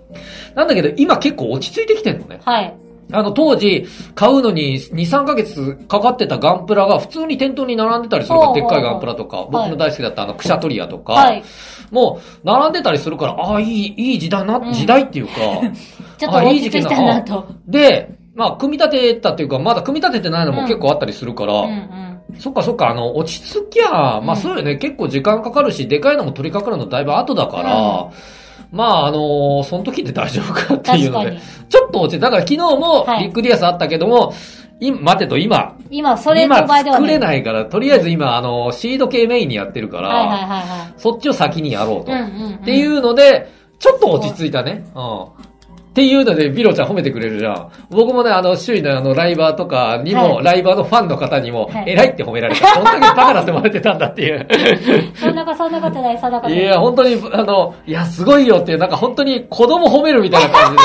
[0.55, 2.40] なんだけど今結構落ち着いてきてんのね。
[2.44, 2.75] はい。
[3.12, 11.42] あの、当時、買うのに2、3ヶ月かかってたガンプラが普通に店頭に並んでたりするから、でっかいガンプラとか、僕の大好きだったあの、クシャトリアとか、はい。
[11.90, 15.33] もう、並んでたりするから、ああ、いい、いい時代な、うん時代っていうか、
[16.18, 17.46] ちょっと落ち着いたなと。
[17.66, 22.40] で、まあ、組み立てたっていうか、まだ組み立ててないのも結構あったりするから、うんうん。
[22.40, 28.11] そっかそっか、あの、落ち着きゃ、うんまあそうよね、結構時間かかるし、でかいのも取り掛かるのだいぶ後だから、
[28.73, 31.40] まああのその時で大丈夫かっていうので。
[31.69, 34.33] ちょっと落ちて、だから昨日もはいビッグディアスあったけども、
[34.81, 37.19] 今、待てと今、今、それ今と倍では作れい。
[37.19, 42.12] ないから、とりあえず今、あの、シード系メインにやってるから、はいはいはいはそっちを先にやろうと。
[42.12, 42.14] い。
[42.14, 42.55] うんうんうん。
[42.55, 44.87] っていうので、ちょっと落ち着いたね。
[44.95, 45.50] うん。
[45.90, 47.72] っていうので、ビロちゃん褒めてくれるじゃん。
[47.90, 52.74] 僕もね、あの、周囲のあの、ライバーとかにも、はいライバーのファンの方にも、はい偉いって褒められた。
[52.74, 54.46] こんだけバカだって思われてたんだっていう。
[55.16, 56.62] そんなこと、そんなことない、そんなことない。
[56.62, 60.83] いや、本当に、あの、いや、すごいよっていう、なんか本当に子供褒めるみたいな感じで。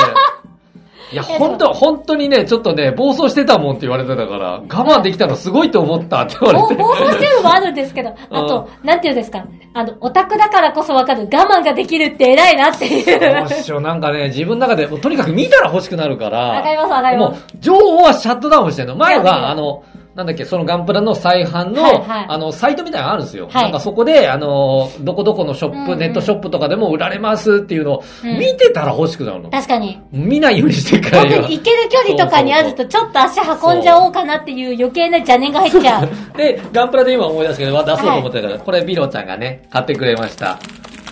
[1.12, 6.74] いや、本当、本当にね、ちょっとね、暴走してたもんって言われてたから、我慢できたのすごいと思ったって言われて。
[6.74, 13.20] 暴暴走してるのもあるんですけど、あと、なんていうんですか、あの、オタクだからこそわかる我慢ができるって偉いなっていう。
[13.20, 16.38] どうしよう、なんかね、自分の中で、とにかく見たら欲しくなるから。
[16.38, 18.96] わかりますわかりますもう、情報はシャットダウンしてんの。
[18.96, 19.84] 前は、あの、
[20.16, 23.48] なんだっけ、そのガンプラの再販の、はいはいあの、サイトみたいなのあるんですよ。
[23.50, 29.50] はいなんかそこで、あの、どこどこのショップ、うんうんネットショップとかでも売られますっていうのを、うん見てたら欲しくなるの。
[29.50, 30.00] 確かに。
[30.10, 36.08] 見ないようにしてから特に行ける距離とかにあると、ちょっと足運んじゃおうかなっていう余計な邪念が入っちゃう。
[36.38, 40.58] で、ガンプラで今思い出したけど、出そうと思ってたから、これビロちゃんがね、買ってくれました。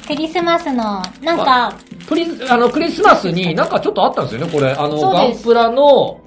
[0.07, 1.75] クリスマスの、なんか、
[2.09, 4.71] クリあの、クリスマスになんかちょっとあったんですよね、これ。
[4.71, 6.21] あの、ガンプラの、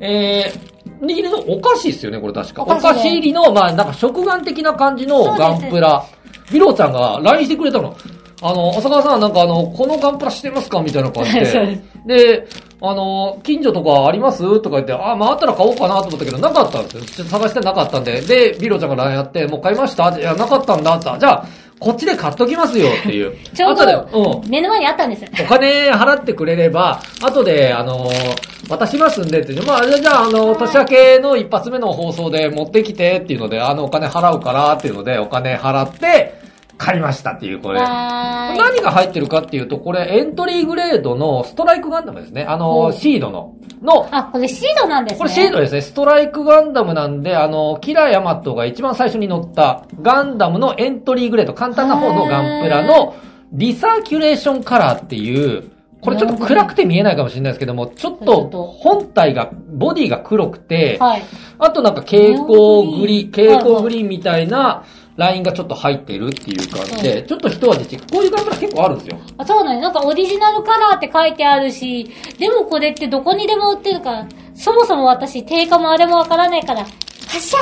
[0.00, 2.62] えー、握りのお菓子ですよね、これ確か。
[2.62, 6.04] おお菓子入りの、まあなんか食玩的な感じのガンプラ。
[6.52, 7.94] ビロちゃんが LINE してくれたの。
[8.40, 11.44] あの、浅川さんなんかあの、このガンプラしてますかみたいな感じで
[12.06, 12.16] で。
[12.38, 12.46] で、
[12.80, 14.42] あの、近所とかあります？
[14.60, 17.24] とか言って、あ、まああったら買おうかなと思ったけど、なかったんですよ。
[17.26, 18.20] 探してなかったんで。
[18.20, 20.16] で、ビロちゃんが LINE やって、もう買いました？
[20.18, 21.10] いや、なかったんだって。
[21.18, 21.44] じゃあ、
[21.80, 23.36] こっちで買っときますよ っていう。
[23.54, 23.74] ちょう。
[23.74, 25.28] ど目の前にあったんですよ。
[25.40, 36.34] お金払ってくれれば、後で、あのー渡しますんでって、まあ、じゃあ、あの、年明けの一発目の放送で持ってきてっていうので、あの、お金払うからっていうので、お金払って、
[36.78, 37.80] 買いましたっていう、これ。
[37.80, 38.58] はーい。
[38.58, 42.46] 何が入ってるかっていうと、これ、エントリーグレードのストライクガンダムですね。
[42.48, 43.54] あうの、んシードの。
[43.82, 45.18] の、あ、これシードなんですね。
[45.18, 45.80] これシードですね。
[45.82, 53.14] ストライクガンダムなんで、あの、キラヤマトが一番最初に乗ったガンダムのエントリーグレード、簡単な方のガンプラの
[53.52, 61.22] リサーキュレーションカラーっていう、これちょっと暗くて見えないかもしれないですけども、ちょっと本体が、ボディが黒くて、はい。
[61.58, 64.84] あとなんか蛍光グリ、蛍光グリーンみたいな、
[65.18, 68.02] ラインがちょっと入ってるっていう感じで、ちょっと一味違う。
[68.10, 69.18] こういうガンプラ結構あるんですよ。
[69.36, 69.82] あそうなんです。
[69.82, 77.56] なんかオリジナルカラーって書いてあるし、でもこれってどこにでも売ってるから、そもそも私定価もあれもわからないから、発射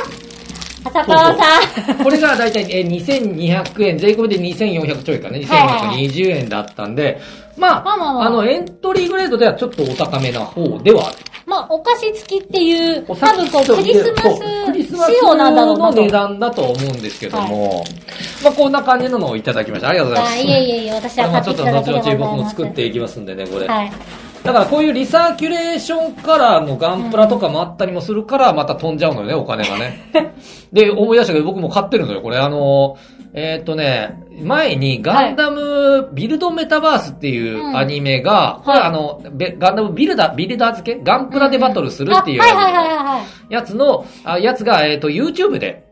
[0.86, 1.60] 浅川さ
[1.92, 2.04] ん。
[2.04, 7.20] これがだいたいえー2200円、税込みで2400ちょいかね、2420円だったんで、
[7.56, 11.16] まあ、まあまあまああの、エントリーグレードではちょっとお高めな方ではある。
[11.46, 15.96] まあ、お菓子付きっていう、多分こう、クリスマス仕様なんだろうなと。
[15.96, 17.84] の値段だと思うんですけども、
[18.42, 19.88] まあこんな感じののをいただきました。
[19.90, 20.34] ありがとうございます。
[20.34, 22.18] あいえいえいえ、私はまあ買っちょっといただけでございます。
[22.18, 23.66] 後々僕も作っていきますんでね、これ。
[23.68, 23.92] はい。
[24.46, 30.10] だからこういうリサーキュレーションカラーのガンプラとかもあったりもするから、また飛んじゃうのよね、お金がね。
[30.72, 32.38] で、思い出したけど僕も買ってるのよ、これ。
[32.38, 32.96] あの、
[33.34, 41.00] えーっとね、前にガンダムビルドメタバースっていうアニメが、あの、べガンダムビルダー、ビルダー付け？
[41.02, 42.38] ガンプラでバトルするっていう。
[43.50, 45.85] やつの、あやつが、えーっと、YouTube で、こ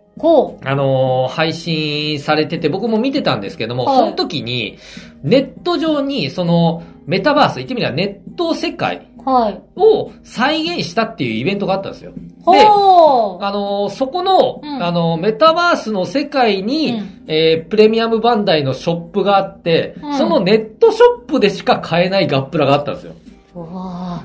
[0.64, 4.78] あのー配信されてて、僕も見てたんですけども、はいその時に、
[5.22, 9.08] ネット上に、その、メタバース、言ってみればネット世界。
[9.26, 12.12] を再現したっていうイベントがあったんですよ。
[12.12, 12.20] で。
[12.46, 23.14] あのーそこの、うんあのーメタバースの世界に、うんえープレミアムバンダイのショップがあって、うんそのネットショップでしか買えないガップラがあったんですよ。
[23.54, 24.22] うわ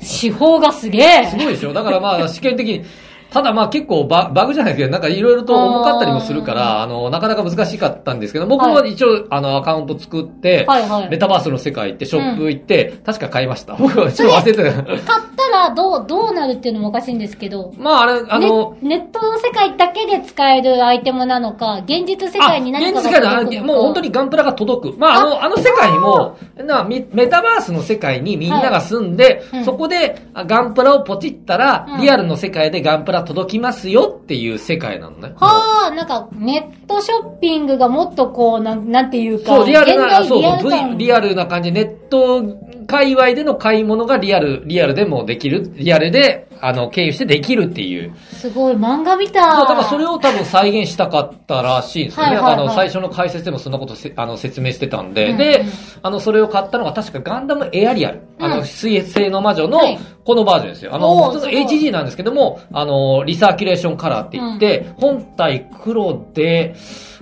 [0.00, 1.26] ー手法がすげえ。
[1.30, 1.72] すごいでしょ？
[1.72, 2.82] だからまあ、試験的に、
[3.30, 11.08] ただまあ結構ババグじゃないですけど、なんかいろいろと重かったりもするから、あの、なかなか難しかったんですけど、僕は一応、あの、アカウント作って、はいはい。
[11.08, 13.74] メタバースの世界行って、ショップ行って、確か買いました。
[13.76, 14.82] 僕はちょっと忘れてた。
[14.82, 15.00] 買っ
[15.36, 23.72] たらどう、どうなるっていうのもおかしいんですけど、まああれ、あの、ネネットの世界だけで使えるアイテムなのか、現実世界に何かが現実世界のあ届くのか。
[23.72, 24.98] もう本当にガンプラが届く。
[24.98, 29.60] まあ、あの、あの世界も、なみメタバースの世界にみんなが住んで、はい。
[29.60, 29.64] うん。
[29.64, 32.00] そこであガンプラをポチったら、うん。
[32.00, 35.32] リアルの世界でガンプラ届きますよっていう世界なのね。
[35.36, 42.42] はあ、なんか、ネットショッピングがもっとこう、なん、なんていうか、そう、リアルな、そうリアルな感じ、ネット
[42.90, 48.12] 界隈での買い物がリアル、リアルでもできる、リアルで、あの、経由してできるっていう。
[48.32, 49.42] すごい、漫画みたい。
[49.60, 52.32] だからそれを多分再現したかったらしいんですよね。
[52.32, 55.30] はいはいはいあの、最初の解説でもそんなことせあの説明してたんで。
[55.30, 55.66] うんでうん、
[56.02, 58.22] あの、それを買ったのが確かガンダムエアリアル。
[58.40, 60.94] あの、うん水星の魔女のはい、このバージョンですよ。
[60.94, 66.74] あおの、普通の HG なんですけども、あの、リサーキュレーションカラーって言って、本体黒で、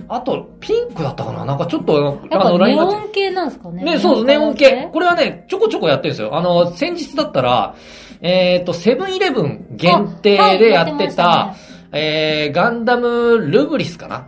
[0.07, 1.45] あと、ピンクだったかな？
[1.45, 3.83] なんかちょっと、やっぱネラインがオン系なんですかね？
[3.83, 4.89] ね、そうです、ネオン系。
[4.91, 6.35] これはね、ちょこちょこやってるんですよ。
[6.35, 7.75] あの、先日だったら、
[8.21, 14.27] えっ、と、セブンイレブン限定でやってた、しえー、ガンダムルブリスかな？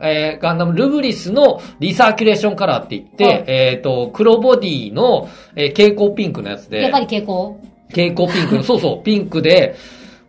[0.00, 7.60] えー、ガンダムルブリスのリサーキュレーションカラーって言って、はいえっ、と、黒ボディの、えー、蛍光ピンクのやつで、やっぱり蛍光。
[7.88, 9.74] 蛍光ピンクの、そうそう、ピンクで、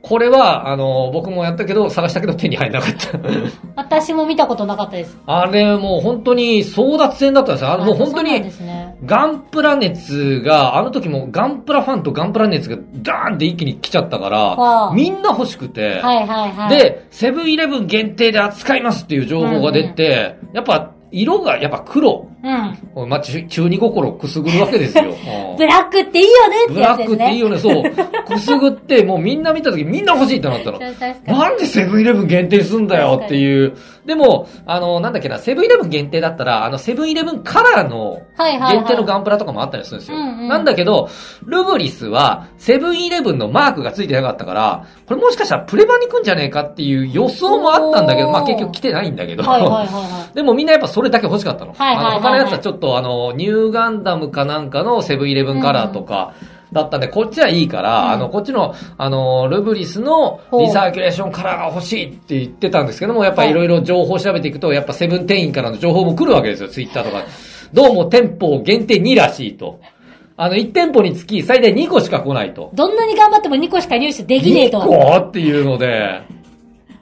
[0.04, 3.20] これは、あの、僕もやったけど、探したけど手に入らなかった。
[3.82, 5.18] 私も見たことなかったです。
[5.26, 7.72] あれ、もう本当に争奪戦だったんですよ。
[7.72, 8.44] あの、もう本当に。
[9.06, 22.28] ガンプラ熱が、あの時もガンプラファンとガンプラ熱がダーンって一気に来ちゃったから、はあみんな欲しくて、はいはいはい。、で、セブンイレブン限定で扱いますっていう情報が出て、やっぱ色がやっぱ黒。
[22.44, 23.10] うん。
[23.10, 25.06] まあ、中中二心くすぐるわけですよ。
[25.10, 27.18] うんブラックっていいよねってブラッやつですね。
[27.18, 27.84] クっていいよね、そう。
[28.26, 30.80] くすぐって、もうみんな見た時みんな欲しいってなったの。
[30.80, 33.78] なんでセブンイレブン限定すんだよっていう。
[34.06, 38.22] でも、あの、なんだっけな、セブンイレブン限定だったら、あの、セブンイレブンカラーの。
[38.38, 40.18] 限定のガンプラとかもあったりするんですよ。
[40.18, 41.10] なんだけど、
[41.46, 49.44] ルブリスは、セブンイレブンのマークがついてなかったから、これもしかしたらプレバに来んじゃねえかっていう予想もあったんだけど、まあ結局来てないんだけど。
[50.34, 51.74] でもみんなやっぱそれだけ欲しかったの。
[51.74, 56.34] はいはいはいのやつはちょっとあの、ニューガンダムかなんかのセブンイレブンカラーとか、
[56.74, 67.24] だったんで、こっちはいいから、うんあの、こっちの、あの、ルブリスのリサーキュレーションカラーが欲しいって言ってたんですけども、やっぱいろいろ情報を調べていくと、やっぱセブン店員からの情報も来るわけですよ、ツイッターとか。
[67.72, 69.80] どうも店舗限定2らしいと。
[70.36, 72.72] あの、1店舗につき最大2個しか来ないと。
[72.74, 72.76] い。
[72.76, 74.82] どんなに頑張っても2個しか入手できねえと。
[74.82, 75.28] 2個？
[75.28, 76.22] っていうので、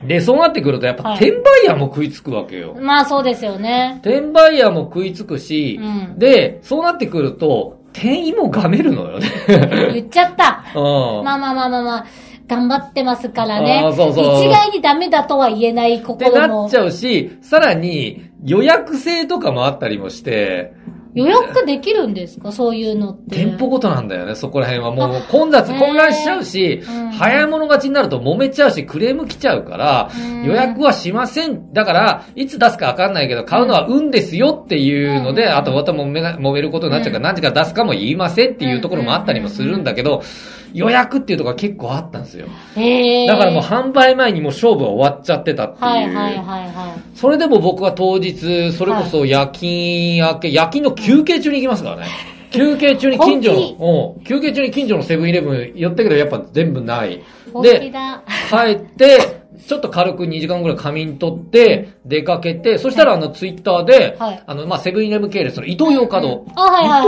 [0.04, 2.76] で、そうなってくると、やっぱはい転売屋も食いつくわけよ。
[2.80, 4.00] まあそうですよね。
[4.02, 9.28] 転売屋も食いつくし、うんで、そうなってくると、店員もがめるのよね。
[9.94, 10.64] 言っちゃった。
[10.76, 11.24] うん。
[11.24, 12.06] まあまあまあまあまあ、
[12.48, 13.82] 頑張ってますからね。
[13.84, 16.78] あーそうそう一概にダメだとは言えないって心もなっち。
[16.78, 20.74] ゃうし、さらに予約制とかもあったりもして、
[21.14, 22.52] 予約できるんですか？
[22.52, 23.36] そういうのって。
[23.44, 24.92] 店舗ごとなんだよね、そこら辺は。
[24.92, 31.72] もう混雑、混乱しちゃうし、うん早い者勝ちになると揉めちゃうし、クレーム来ちゃうからうん、予約はしません。
[31.74, 40.24] だから、いつ出すかわかんないけど、買うのは運ですよっていうので、うんあとまた揉めな揉めることになっちゃうから、うん何時か出すかも言いませんっていうところもあったりもするんだけど、
[40.74, 42.48] 予約っていうとこが結構あったんですよ。
[42.76, 43.28] へえ。
[43.28, 45.84] だからもう販売前にもう勝負は終わっちゃってたっていう。
[45.84, 47.18] はいはいはいはい。
[47.18, 52.06] それでも僕は当日、それこそ夜勤明け、夜勤の休憩中に行きますからね。
[52.52, 57.22] 休憩中に近所の、うん、休憩中に近所のセブンイレブン寄ったけどやっぱ全部ない。
[57.62, 58.24] で、だ。
[58.50, 64.44] 帰って、ちょっと軽く2時間ぐらい仮眠取って、出かけて、そしたらあのツイッターで、はい。
[64.46, 66.46] あの、まあ、セブンイレブン系列の伊東洋華堂。
[66.48, 66.52] 伊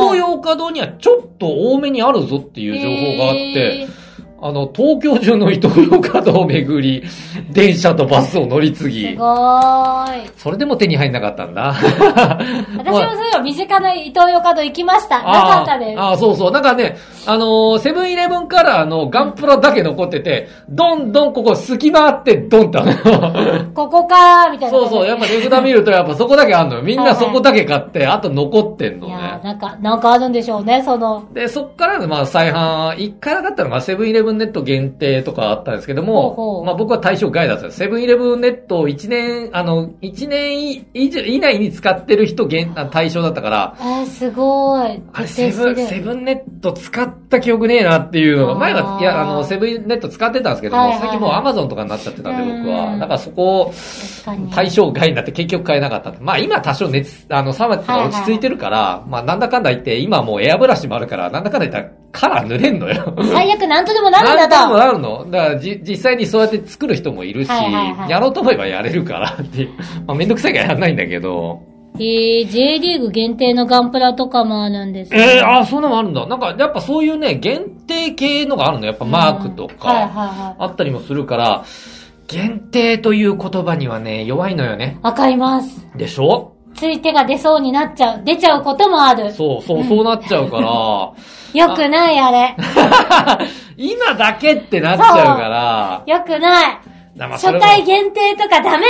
[0.01, 3.87] 東洋華堂にはちょっと多めにあるぞっていう情報があって、
[4.45, 7.07] あの、東京中の伊東洋華堂を巡り、
[7.49, 10.29] 電車とバスを乗り継ぎす、ごーい。
[10.35, 11.73] それでも手に入んなかったんだ。
[12.77, 15.19] 私もそういえば身近な伊東洋華堂行きました。
[15.23, 15.97] なかったです。
[15.99, 16.51] ああ、そうそう。
[16.51, 22.91] なんかね、あのーセブンイレブンカラーのガンプラだけ残ってて、どんどんここ隙間あって、ドンってある
[23.65, 23.71] の。
[23.73, 24.77] ここかー、みたいな。
[24.77, 25.07] そうそう。
[25.07, 26.81] やっぱ値札見ると、やっぱそこだけあんのよ。
[26.81, 29.39] みんなそこだけ買って、あと残ってんのいやーね。
[29.41, 31.23] なんか、なんかあるんでしょうね、その。
[31.33, 37.77] で、そっから、まあ、再販、一回なかったのがセブンイレブンネット限定とかあったんですけどほうほも、うまあ僕は対象外だったんです。
[37.79, 45.01] セブンイレブンネットを1年、あの、1年以上以内に使ってる人限あ対象だったから、えー、すごい。
[45.13, 52.93] あれ、徹セブン、セブンネット使った記憶ねえなっていうのが、前は、いや、あの、セブンネット使ってたんですけども、はいはいはい最近もうアマゾンとかになっちゃってたんで、僕は。
[52.93, 53.73] うんだからそこ。
[54.53, 56.13] 対象外になって結局買えなかった。
[56.21, 63.13] まあ今多少熱、あの、冷めて落ち着いてるから、まあなんだかんだ言って、今もうエアブラシもあるから、なんだかんだ言ったらカラー塗れんのよ。
[63.33, 64.79] 最悪なんとでもなるんだなんともと。
[64.79, 69.69] なるのだからじ、実際にそうやって作る人もいるし、はいはいはいやろうと思えばやれるからっていう。
[70.05, 71.61] まあめんどくさいからやらないんだけど。
[71.95, 76.25] えー、J リーグ限定のガンプラとかもあるんですええああ、そんなのあるんだ。
[76.25, 78.87] なんか、やっぱそういうね、限定系のがあるの。
[78.87, 81.63] やっぱマークとか、はいはいはあったりもするから、
[82.27, 84.97] 限定という言葉にはね、弱いのよね。
[85.01, 85.03] い。
[85.05, 85.87] わかります。
[85.95, 86.52] でしょ？
[86.75, 88.23] つい手が出そうになっちゃう。
[88.23, 89.31] 出ちゃうこともある。
[89.31, 90.63] そう、そう、そうなっちゃうから、
[91.53, 92.55] よくない、あれ。
[93.77, 96.79] 今だけってなっちゃうから、 よくない。
[97.19, 98.87] 初も回限定とかダメ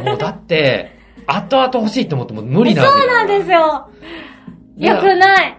[0.00, 3.04] もうだって、後々欲しいと思っても無理そなんだよ。
[3.04, 3.88] うなんですよ。
[4.76, 5.56] よく ない。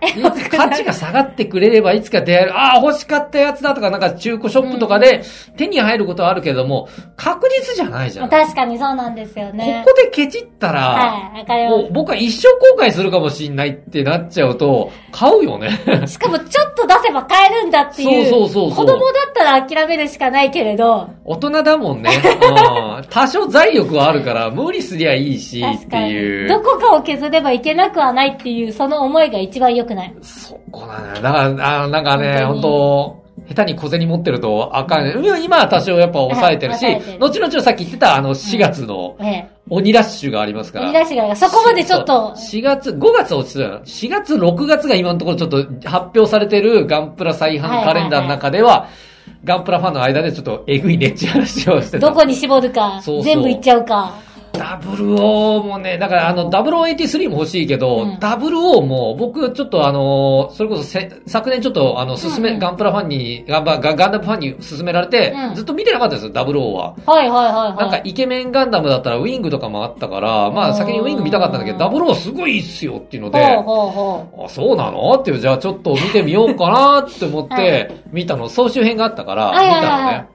[0.50, 2.58] 価値が下がってくれればいつか出会える。
[2.58, 5.22] ああ、欲しかったやつだとか、なんか中古ショップとかで
[5.58, 8.30] 手に入ることはあるけども、確実じゃないじゃん。
[8.30, 9.84] こ確かにそうなんですよね。
[9.86, 15.70] こでケチったら、はい、わかりもうま僕は一生後悔するかもしんないってなっちゃうと、買うよね。
[16.06, 16.14] す。
[16.16, 18.30] しかもちょっと出せば買えるんだっていう。
[18.30, 22.12] そうそうそう子供だったら諦めるしかないけれど、大人だもんね。
[23.00, 25.98] うん 多少財力はあるから、無理すりゃいいしって。
[25.98, 26.48] いう。
[26.48, 30.16] どこかを削ればいけなくはないっていう、その思いが一番良くない。
[30.22, 31.22] そこなんだよ。
[31.22, 35.08] だから、あなんかね、本本当下手に小銭持ってるとあかん。
[35.08, 36.86] うん今は多少やっぱ抑えてるし、
[37.20, 39.56] 後々さっき言ってたあの4月のええ。
[39.70, 40.92] 鬼ラッシュがありますから。
[40.92, 43.82] 言い出しが、そこまでちょっと、4月、5月落ちてたよ。
[43.84, 45.58] 4月、6月が今のところちょっと
[45.90, 48.88] 発表されてるガンプラ再販カレンダーの中では、
[49.44, 52.10] ガンプラファンの間でちょっとえぐいねっち話をしてた。
[52.10, 54.14] どこに絞るか、全部いっちゃうか。
[54.58, 58.10] 00もね、だからあの、0083も欲しいけど、うん。
[58.16, 62.56] 00も僕ちょっとあの、それこそせ昨年ちょっとあの、進め、うん。
[62.56, 65.56] うんガンプラファンに、ガンバガガンダムファンに勧められて、うん。
[65.56, 66.96] ずっと見てなかったですよ、00は。
[67.06, 67.78] はいはいはいはい。
[67.78, 73.90] なんかイケメンガンダムだったらウィングとかもあったから、まあ先にウィング見たかったんだけど、うん00すごいいいっすよっていうので、ほうほう
[74.38, 75.14] ほあ、そうなの？
[75.14, 79.82] っていう、じゃあちょっと見てみようかなって思っ はて、見たの、総集編があったから、見はいはいはい。
[79.82, 80.28] たのね。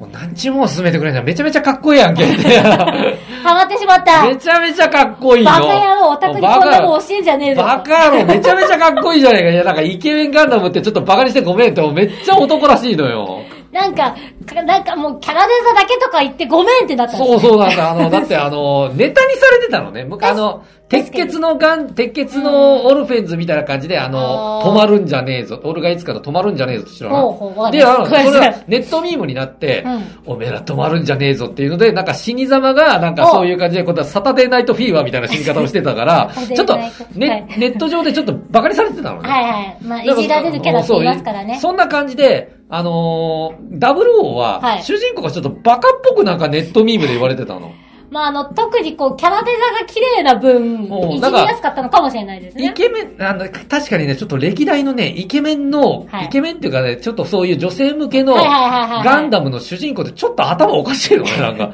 [0.00, 1.26] もう何ちも勧めてくれんじゃん。
[1.26, 2.24] めちゃめちゃかっこいいやんけ。
[3.44, 4.26] ハマってしまった。
[4.26, 5.50] めちゃめちゃかっこいいの。
[5.50, 7.62] バカ野郎、オタクにこんなもん教えんじゃねえぞ。
[7.62, 9.50] バカ野郎、めちゃめちゃかっこいいじゃねえか。
[9.50, 13.40] いや、なんかイケメンガンダムってちょっとバカにしてごめんって、めっちゃ男らしいのよ。
[13.72, 14.14] なんか、
[14.46, 17.90] かなんかもうキャラデザだけとか言ってごめんってなったそうそうなんだ。
[17.90, 20.06] あの、だってあの、ネタにされてたのね。
[20.08, 25.60] 僕あの、鉄血のガン、鉄血のオルフェンズみたいな感じで、あの、止まるんじゃねえぞ。
[25.62, 29.84] 俺がいつかと止まるんじゃねえぞって知らないで、あの、それはネットミームになって、
[30.26, 36.76] うおめえら止まるんじゃねえぞっていうので、なんか死に様が、なんかそういう感じで、今度はサタデーナイトフィーバーみたいな死に方をしてたからちょっと
[37.14, 39.28] ネット上でちょっとバカにされてたのね。
[39.28, 39.78] はいはい。
[39.84, 41.58] まあ、いじられるキャラっていますからね。
[41.60, 47.72] そんな感じで、あのー、ダブルオーは、はい主人公がちょっとバカっぽくなんかネットミームで言われてたの。
[48.10, 52.70] まあ、あの、特にこう、キャラデザが綺麗な分、いじりやすかったのかもしれないですね。
[52.70, 61.72] イケメン、あの、確かにね、ちょっと歴代のね、イケメンの、はいイケメンっていうかね、ちょっとそういう女性向けの、ガンダムの主人公ってちょっと頭おかしいのね、なんか。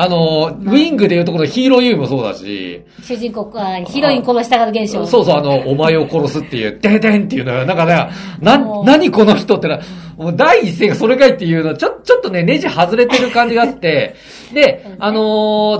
[0.00, 5.04] あの、ウィングでいうところのヒーローユーもそうだし、主人公がヒロイン殺したがる現象。
[5.04, 7.66] そうそう、あの、お前を殺すっていう、デデンっていうのよ。
[7.66, 8.08] なんかね、
[8.40, 9.80] な何この人ってな、
[10.16, 11.70] もう第一声がそれかいっていうの。
[11.70, 14.14] は、ちょ、ちょっとね、ネジ外れてる感じがあって、
[14.54, 15.18] で、あの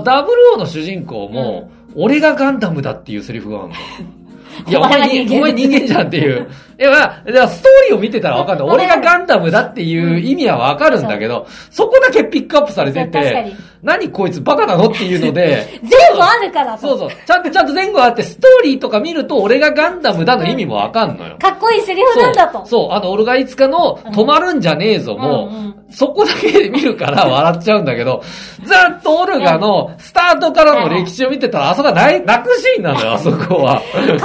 [0.01, 3.73] ー、ダブルオーの主人公も、俺がガンダムだっていうセリフがあるの。
[4.67, 6.47] いや、お前に、お前人間じゃんっていう。
[6.79, 8.67] いや、まあ、ストーリーを見てたらわかんない。
[8.67, 13.53] 俺がガンダムだっていう意味はわかるんだけど、そこだけピックアップされてて。
[13.78, 17.09] に、何こいつバカなのっていうので、 全部あるからとそうそう。
[17.25, 21.37] ちゃんとちゃんと前後あって、ストーリーとか見ると、俺がガンダムだの意味もわかんのよ。
[21.39, 22.59] かっこいいセリフなんだと。
[22.59, 28.21] そう、そう、あの、俺がいつかの、止まるんじゃねえぞも、うんうんそこだけで見るから笑っちゃうんだけど、
[28.63, 33.81] ずっとオルガのスタートからの歴史を見てたら、あそこは泣泣くシーンなのよ、あそこは。
[33.91, 34.19] 感動的な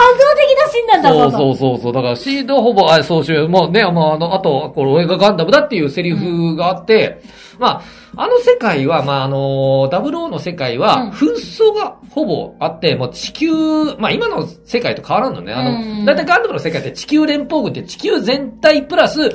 [0.71, 1.09] シーンなんだ。
[1.11, 1.93] そうそうそうそう。
[1.93, 7.23] だからシードほぼ、あ、総集、もうね、もうあの、あと、これ俺がガンダムだっていうセリフがあって、
[7.59, 7.83] ま
[8.17, 10.83] あ、あの世界は、まあ、あの、ダブルオーの世界うん。
[10.83, 13.51] は、紛争がほぼあって、もう地球、
[13.99, 15.53] まあ今の世界と変わらんのね。
[15.53, 15.99] あうん。
[16.01, 19.33] の、だいたいガンダムの世界って地球連邦軍って地球全体プラス、宇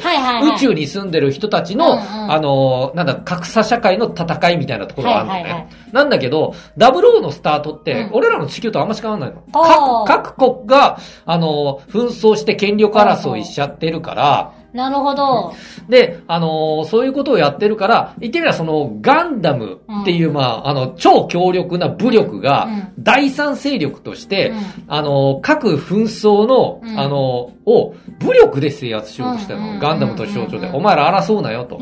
[0.60, 2.00] 宙に住んでる人たちの、
[2.32, 5.70] あの、なんだ、格差社会の戦いみたいなところがあるのね。
[5.92, 8.10] なんだけど、ダブルオーのスタートって、うん。
[8.14, 10.06] 俺らの地球とあんまし変わらないの。
[10.06, 15.54] 各国が、あの、紛争して権力争いしちゃってるから、なるほど。
[15.88, 20.34] で、あのーそういうことをやってるから、言ってみればその、ガンダムっていう、うん。
[20.36, 24.58] まあ、あの、超強力な武力がうん、第三勢力として、うん。
[24.88, 27.00] あのー各紛争の、うん。
[27.00, 29.74] あのーを、武力で制圧しようとしてるの。
[29.74, 29.80] うん。
[29.80, 30.68] ガンダムと象徴で。
[30.68, 30.76] うん。
[30.76, 31.80] お前ら争うなよと。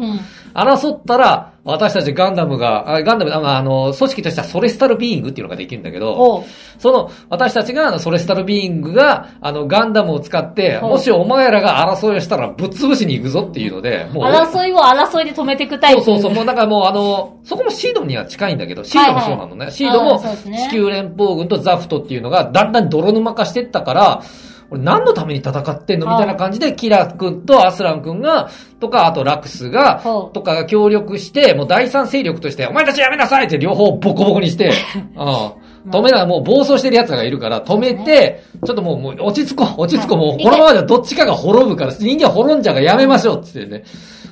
[0.57, 0.67] うん。
[0.67, 6.45] 争ったら、私たちガンダムが、あガンダム、あの、組織としてはソレスタルビーイングっていうのができるんだけど。
[6.79, 16.01] その、私たちが、ソレスタルビーイングが、あの、ガンダムを使って、もしお前らが争いをしたらぶっ潰しに行くぞっていうので、もう、争いを争いで止めていくタイプ。
[16.01, 19.71] そうそうそう、もうだからもうあの、そこもシードには近いんだけど、シードもそうなのね。
[19.71, 24.21] シードあもーそうですね地球連邦軍とザフトっていうのがだんだん泥沼化してったから、
[24.69, 26.07] 俺何のために戦ってんの？
[26.07, 28.49] みたいな感じで、キラ君とアスラン君が、
[28.79, 30.01] とか、あとラクスが
[30.33, 34.71] とかが協力して、もう第三勢力として、お前たちやめなさいって両方ボコボコにして、
[35.15, 35.89] うん。
[35.89, 43.83] 止めな、もう暴走してる奴らがいるから、止めて、ちょっともう、もう落ち着こう、落ち着こう、もう、このままじゃどっちかが滅ぶから、人間滅んじゃうからやめましょうってってね。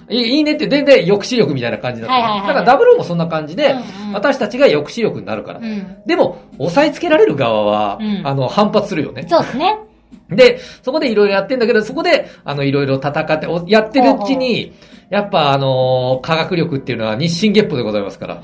[0.09, 2.21] いいねって、全然抑止力みたいな感じだったの。
[2.23, 5.59] はいはいはいだからダブルもそんな感じで、うんうん私たちが抑止力になるから。
[5.59, 5.97] うん。
[6.05, 9.25] でも、押さえつけられる側は、うんあの、反発するよね。
[9.29, 9.77] そうですね。
[10.29, 14.73] で、そこでいろいろやってんだけど、そこで、あの、いろいろ戦って、おやってるうちに、
[15.09, 18.41] やっぱあのー科学力っていうのは日進月歩でございますから、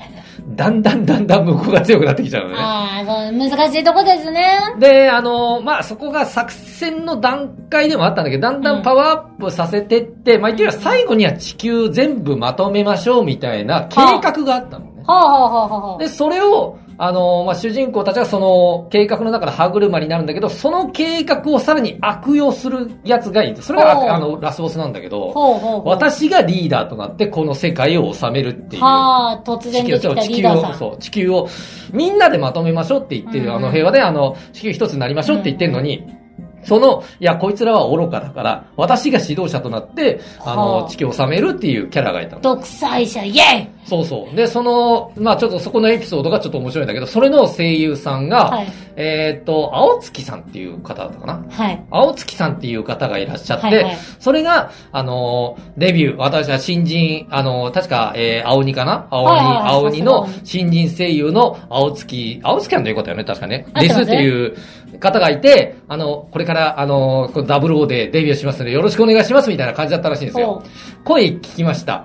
[0.54, 2.56] だんだんだんだん向こうが強くなってきちゃうのね。
[2.58, 4.44] ああ、難しいとこですね。
[4.78, 15.02] で、あのーまあ、そこが作戦の段階でもあったんだけど、だんだんパワーアップさせてって、まあ、言ってみ最後には地球全部まとめましょうみたいな計画があったのね。
[15.04, 15.98] はあはあはあはあ。
[15.98, 25.88] で、それを、あのーまあ、主人公たちはその計画の中で歯車になるんだけど、その計画をさらに悪用するやつがいて、それがあの、ラスボスなんだけど、ほうほうほう。
[25.88, 28.82] 私がリーダーとなってこの世界を治めるっていう。
[28.82, 30.74] はあ、突然出てきたリーダーさん。
[30.74, 31.48] そう、地球を、
[31.92, 36.21] みんなでまとめましょうって言ってる、うんあの平和で、あの、地球一つになりましょうって言ってるのに、
[36.64, 40.88] その、いや、こいつらは愚かだから、私が指導者となって、あはの、あ。
[40.88, 42.42] 地球を治めるっていうキャラがいたの。
[42.42, 43.68] 独裁者、イェイ！
[43.84, 44.36] そうそう。
[44.36, 48.66] で、その、まあちょっとそこのエピソードがちょっと面白いんだけど、それの声優さんが、はい。
[48.94, 51.44] えーっと、青月さんっていう方だったかな？
[51.50, 51.84] はい。
[51.90, 53.96] 青月さんっていう方がいらっしゃって、はいはい。
[54.20, 59.08] それが、あのー、デビュー、私は新人、あのー、確か、えー、青鬼かな？
[59.10, 59.72] 青鬼、はいはいはい。
[59.72, 63.66] 青鬼の新人声優の青月、青月さんということだよね、確かね。
[63.74, 64.56] ですっていう
[64.98, 70.62] 方がいて、あの、これから、あのダブルオーでデビューしますので、よろしくお願いします、みたいな感じだったらしいんですほよ。
[71.04, 72.04] 声聞きました。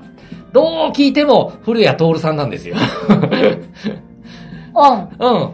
[0.53, 2.75] どう聞いても、古谷徹さんなんですよ。
[4.73, 5.09] オ ン。
[5.19, 5.53] うん、うん。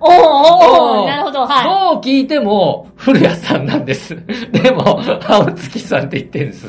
[0.00, 1.64] おーおんーなるほど、はい。
[1.94, 4.16] どう聞いても、古谷さんなんです。
[4.52, 6.68] でも、青月さんって言ってるんです。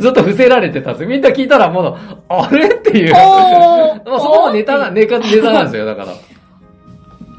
[0.00, 1.06] ずっと伏せられてたんです。
[1.06, 1.96] みんな聞いたらもう、
[2.28, 2.66] あれ？
[2.66, 3.14] っていう。
[3.14, 6.08] おーもう そこもネタな、ネタ、ネタなんですよ、だから。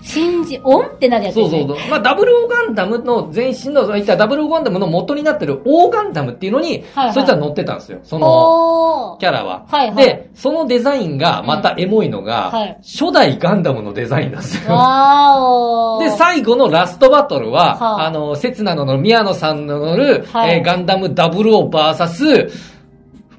[0.07, 1.41] 信じ、オンってなるやつね。
[1.41, 1.89] そうそうそう。
[1.89, 7.99] まあ、ダブルオーガンダムの前身の、いったダブルオーガンダムの元になってるオーガンダムっていうのに、はいはいそいつは乗ってたんですよ。
[8.03, 9.65] その、キャラは。
[9.67, 14.73] はいはいで、そのデザインがまたエモいのが、うんはい初代ガンダムのデザインなんですよ。
[14.73, 16.03] わー。
[16.03, 22.49] で、最後のラストバトルは、はああの、刹那の乗る宮野さんの乗る、はいえーガンダム00バーサス、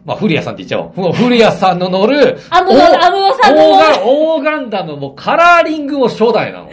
[0.05, 1.13] まあ、古谷さんって言っちゃおう。
[1.13, 6.73] 古谷さんの乗る、アムロおアムロさんのオーガン、オーガンダムもカラーリングも初代なのね。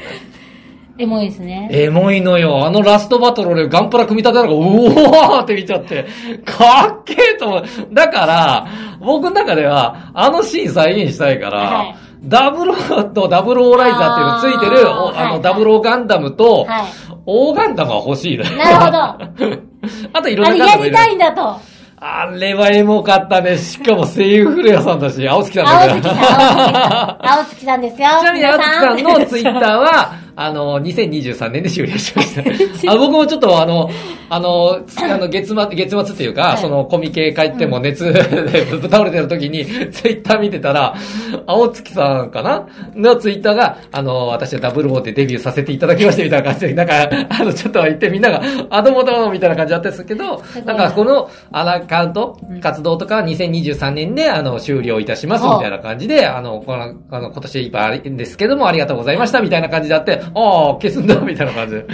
[0.97, 1.67] エモいですね。
[1.71, 2.65] エモいのよ。
[2.65, 6.05] あのラストバトル俺ガンプラ組み立てたのが、うおーって見ちゃって、
[6.45, 7.63] かっけえと思う。
[7.91, 8.67] だから、
[9.01, 11.95] 僕の中では、あのシーン再現したいから、はい
[12.27, 12.73] ダブル
[13.13, 16.85] とダブルオーライザーっていうのついてる、おあの、あーはいダブルオーガンダムと、はい。
[17.27, 18.43] オーガンダムは欲しいね。
[18.57, 18.97] なるほど。
[20.13, 21.59] あといろんなガンダムいるやりたいんだと。
[22.07, 23.57] あれはエモかったね。
[23.57, 27.27] しかも声優古谷さんだし、青月さんだ青月さん、青月さん。
[27.27, 28.07] 青月さんですよ。
[28.07, 32.41] ちなみに青月さんのツイッターは、あの、2023年で終了しました。
[32.91, 33.89] あ僕もちょっとあの、
[34.29, 36.57] あの、つあの月末、月末っていうか、はい。
[36.57, 38.23] そのコミケ帰っても熱 で
[38.89, 40.95] 倒れてる時に、ツイッター見てたら、
[41.45, 42.67] 青月さんかな？
[42.95, 61.85] のツイッターが、あの、私はダブルボーでデビューさせていただきましたみたいな感じで、なんか、あの、ちょっと言ってみんなが、あ、どうもどうもみたいな感じだったんですけど、なんかこのアカウント、活動とか2023年で、あの、終了いたしますみたいな感じで、あの、この、あの、今年いっぱいあるんですけども、ありがとうございましたみたいな感じであって、ああ、消すんだみたいな感じで。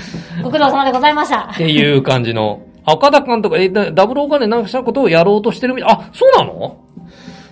[0.44, 1.58] ご苦労様でございましたっ。
[1.58, 2.62] ていう感じの。
[2.86, 5.92] 赤田監督、え、だダブルオーガでなんかしたことをやろうとしてるみたい。
[5.92, 6.78] あ、そうなの？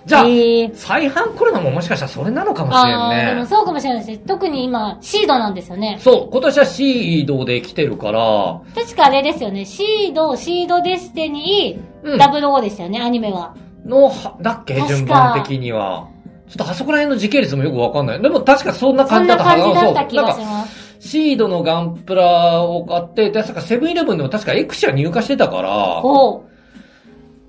[0.06, 3.40] じゃあ、えー再販来るのももしかしたらそれなのかもしれああ、でんね。
[3.42, 4.18] もそうかもしれないです。
[4.26, 5.98] 特に今、シードなんですよね。
[6.00, 9.64] そう、今年はシードで来てるから、確かあれですよね。
[9.66, 13.54] シード、シードデスティニー、うんダブルオーでしたよね、アニメは。
[13.86, 14.74] の、はだっけ？
[14.88, 16.08] 順番的には。
[16.50, 18.20] ちょっとあそこら辺の時系列もよくわかんない。
[18.20, 20.90] でも確かそんなそ感じだったんな感じだった気がします。
[20.98, 26.44] シードのガンプラを買って、で確かセブンイレブンでも確かエクシア入荷してたから、ほ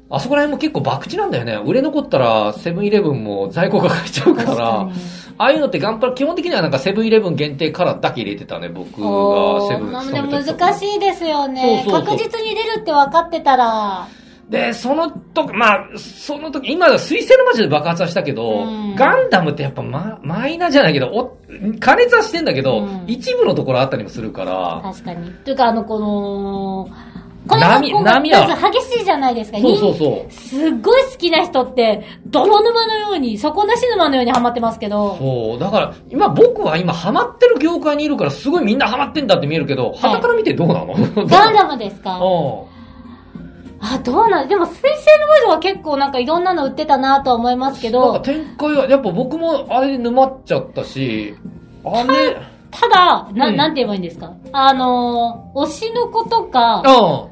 [0.10, 1.60] あそこら辺も結構博打なんだよね。
[1.66, 4.36] 売れ残ったらセブンイレブンも在庫が買えちゃうう。
[4.36, 4.90] から。
[5.38, 10.80] ああいうのってガンプラ、基本的にはなんかセブンイレブン限定カラーだけ入れてたね、僕がセブンでも難い。
[10.80, 11.84] しいですよね。
[11.84, 14.08] そうそうそう確実に出るって分かってたら、
[14.52, 21.38] で、その時、まあ、その時、今は水星の魔女で爆発はしたけど、うんガンダムってやっぱママイナーじゃないけど、お
[21.80, 25.32] 加熱はしてんだけど、うん一部のところあったりもするから、確かに。
[25.46, 26.90] というか、あの、この、
[27.48, 29.58] これ波波は激しいじゃないですか。
[29.60, 30.32] そうそうそう。
[30.32, 35.60] すっごい好きな人って、泥沼のように、底なし沼のようにハマってますけど、そう。
[35.60, 40.94] だから、今僕は今ハマってる業界にいるからすごいみんなハマってんだって見えるけど、肌から見てどうなの、
[41.26, 42.18] ガンダムですか？
[42.18, 42.71] うん。
[43.82, 51.36] あ、どうなんでも、水星の魔女は結構なんかいろんなの売ってたなとは思いますけど、なんか展開は、やっぱ僕もあれで沼っちゃったし、
[51.84, 52.38] あれ、
[52.70, 54.34] ただ、な、うんなんて言えばいいんですか？
[54.54, 57.32] あのー、推しの子とか、うん。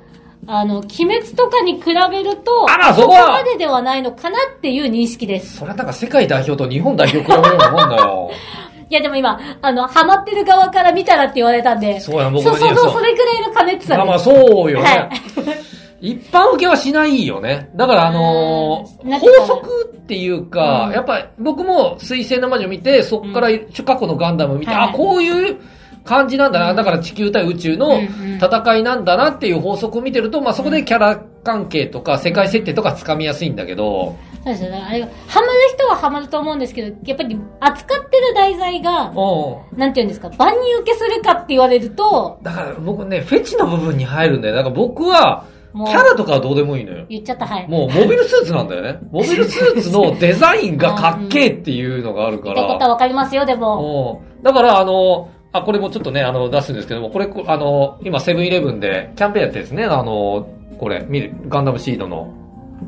[0.51, 5.57] あの、鬼滅とかに比べると、あらそそこまでではないのかなっていう認識です。
[5.57, 8.31] それはなんか世界代表と日本代表比べるようなもんだよ。
[8.89, 14.19] いやでも今、あの、ハマってる側から見たらって言われたんで、そうや、僕そうそうそう、もねそれくらいの加熱さまあまあ。
[14.19, 14.83] そうよね。
[14.83, 15.09] はい。
[16.01, 17.69] 一般受けはしないよね。
[17.75, 23.49] だからあのー法則っていうか、うんやっぱ僕も水星の魔女見て、そっから
[23.85, 25.57] 過去のガンダム見て、はいあ、こういう
[26.03, 26.71] 感じなんだな。
[26.71, 27.93] うんだから地球対宇宙のうん
[28.33, 34.77] うん戦いなんだなっていう法則を見てると、まあそこでキャラ関係とか世界設定とかつかみやすいんだけど、そうですよね。
[34.77, 39.77] あれが、ハマる人はハマると思うんですけど、やっぱり扱ってる題材が、うん。
[39.77, 44.55] なんていうんですか、万人受けするかって言われると、だから僕ね、フェチの部分に入るんだよ。
[44.55, 47.05] だから僕は、キもうャラとかはどうでもいいのよ。
[47.09, 47.67] 言っちゃった、はい。
[47.67, 48.99] もうモビルスーツなんだよね。
[49.11, 52.55] モビルスーツのデザインがかっけえっていうのがあるから。
[52.55, 54.21] 言ったことはわかりますよ、でも。
[54.23, 59.83] うんだからあの、あ、これもちょっとね、あの、出すんですけども、これ、こあの、今セブンイレブンでキャンペーンやってですね。
[59.83, 60.47] あの、
[60.79, 62.33] これ、見る、ガンダムシードの。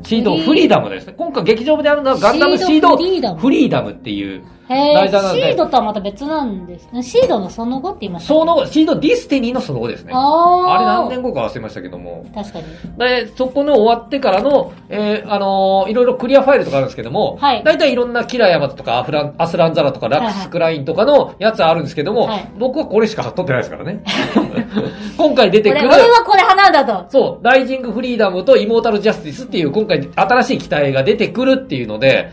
[0.02, 1.14] シードフリーダムですね。
[1.16, 3.02] 今回劇場であるのはガンダムシードフ
[3.50, 4.42] リーダムっていう。
[4.72, 7.02] なんでシードとはまた別なんですね。
[7.02, 10.12] シードのその後って言いましたその、シードディスティニーのその後ですね。
[10.14, 12.24] ああれあ何年後か忘れましたけども。
[12.34, 12.64] 確かに。
[12.98, 24.02] で、そこの終わってからの、えーあのーいろいろクリアファイルとかあるんですけども、はい大体いろんなキラヤマトとかアフラン、アスランザラとかラックスクラインとかのやつあるんですけども、はい僕はこれしか取ってないですからね。
[25.16, 27.10] 今回出てく俺、る、俺はこれ派なんだと。
[27.10, 32.30] そう、ライジングフリーダムとイモータルジャスティスっていう今回新しい機体が出てくるっていうので、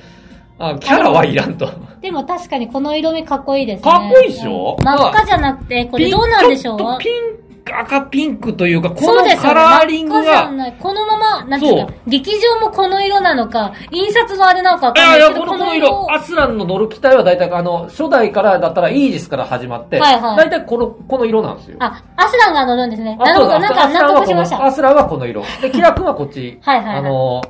[0.59, 1.69] あキャラはいらんと。
[2.01, 3.91] でも確かにこの色味かっこいいですね。
[3.91, 4.77] かっこいいでしょ？
[4.83, 6.77] 真っ赤じゃなくて、これどうなんでしょう？
[6.77, 10.75] ピンちょっとピンク、赤ピンクというか、このカラーリングが、ない。
[10.79, 21.77] このまま、なんていうそか、劇場もこの色なのか、印刷のあれなのかわいやいや、かんないけど、このこの色、アスランの乗る機体は大体あの、初代からだったらイージスから始まって、はいはい大体この、この色なんですよ。
[21.79, 23.15] あ、アスランが乗るんですね。
[23.19, 24.57] あなるほど、なんか納得しました。
[24.57, 25.43] のアスランはこの色。
[25.61, 26.59] で、キラ君はこっち。
[26.63, 27.41] はいはいはいあの、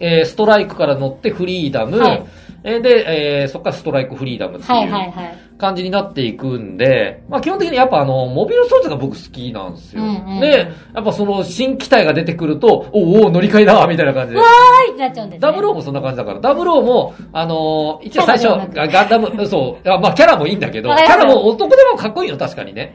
[0.00, 5.12] えーストライクから乗ってフリーダム、はいえーで、えーそっからストライクフリーダムってはいいう。
[5.58, 10.02] 感じになっていくんで、まあ基本的にやっぱあの、モビルスーツが僕好きなんですよ。
[10.02, 14.46] うんうんで、やっぱその新機体が出てくると、おーおー乗り換えだみたいな感じでわ。
[14.88, 15.40] ーいってなっちゃうんです、ね。
[15.40, 22.94] ダブルオーもそんな感じだから、ダブルオーも、あのー一応最初、ガガンダム、そう、あまあキャラもいいんだけど、キャラも男でもかっこいいよ、確かにね。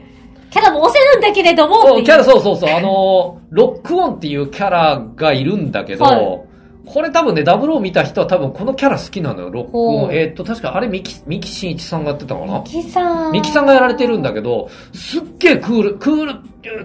[0.50, 6.45] キャラも押せるんだけれどもキャラ、そうそうそう、あのーロックオンっていうキャラがいるんだけど、はい
[6.86, 10.00] これ多分ね、ダブルオー見た人は多分このキャラ好きなのよ、ロックオン。
[10.02, 12.60] ほうえーっと、確かあれ、ミキ、ミキシンイチさんがやってたかな？
[12.60, 13.32] ミキさん。
[13.32, 16.34] ミキさんがやられてるんだけど、すっげえクール、クール、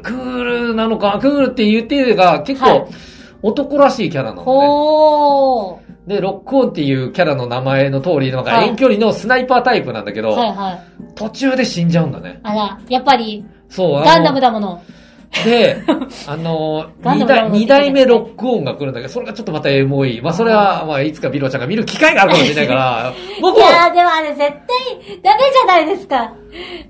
[0.02, 2.90] クールなのか、クールって言ってるが結はい構
[3.44, 5.86] 男らしいキャラなのね。
[6.08, 10.82] で、ロックオンっていうキャラの名前の通り、なんかはい遠距離のスナイパータイプなんだけど、はいはい。
[11.16, 12.40] 途中で死んじゃうんだね。
[12.44, 14.82] あら、やっぱり、そう、ガンダムだもの。
[15.46, 15.78] で、
[16.28, 20.20] あの、 二代、の二代目ロックオンが来るんだけど、それがちょっとまたエモい。
[20.22, 24.50] まあそれは、まあいつかビロちゃんが見る機会があるかもしれないから、 僕いやでもあれ絶対、
[25.24, 26.34] ダメじゃないですか。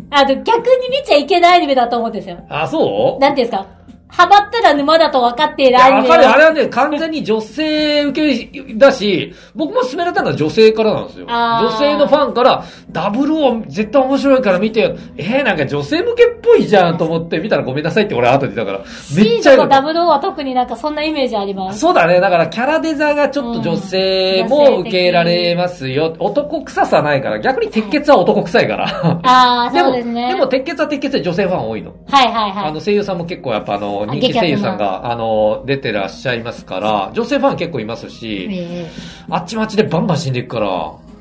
[0.10, 2.38] あの、逆に見ちゃいけないアニメだと思うんですよ。
[2.50, 3.22] あ、そう？
[3.22, 3.68] なんていうんですか？
[4.12, 6.30] ハマったら沼だと分かっているアニメわかる。
[6.30, 11.26] あれはね、完全に女性受けだし、僕も勧められたのは女性からなんですよ。
[11.26, 14.96] 女性のファンから、ダブルオン絶対面白いから見てよ。
[15.18, 18.86] えー、なんか女性向けっぽいじゃんと思って見たらごめんなさいって俺後で言ったから。
[19.16, 21.80] めっちゃダブルは特になんかそんなイメージあります。
[21.80, 22.20] そうだね。
[22.20, 26.16] だからキャラデザがちょっと女性うんも受け入れられますよ。
[26.20, 27.40] 男臭さないから。
[27.40, 29.22] 逆に鉄血は男臭いから。
[29.24, 30.34] あー、 でも、そうですね。
[30.34, 31.94] でも鉄血は鉄血で女性ファン多いの。
[32.10, 32.66] はいはいはい。
[32.70, 38.90] あの声優さんも結構やっぱあのあ人気声優さんがあの出てらっしゃいますから、女性ファン結構いますし、え
[39.30, 40.94] あっちまちでバンバン死んでいくから。
[41.08, 41.12] え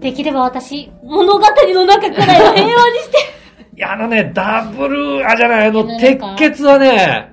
[0.00, 3.18] できれば私、物語の中くらいは平和にして。
[3.76, 7.30] いや、あのね、ダブル、あ、じゃない、あの、鉄か血はね、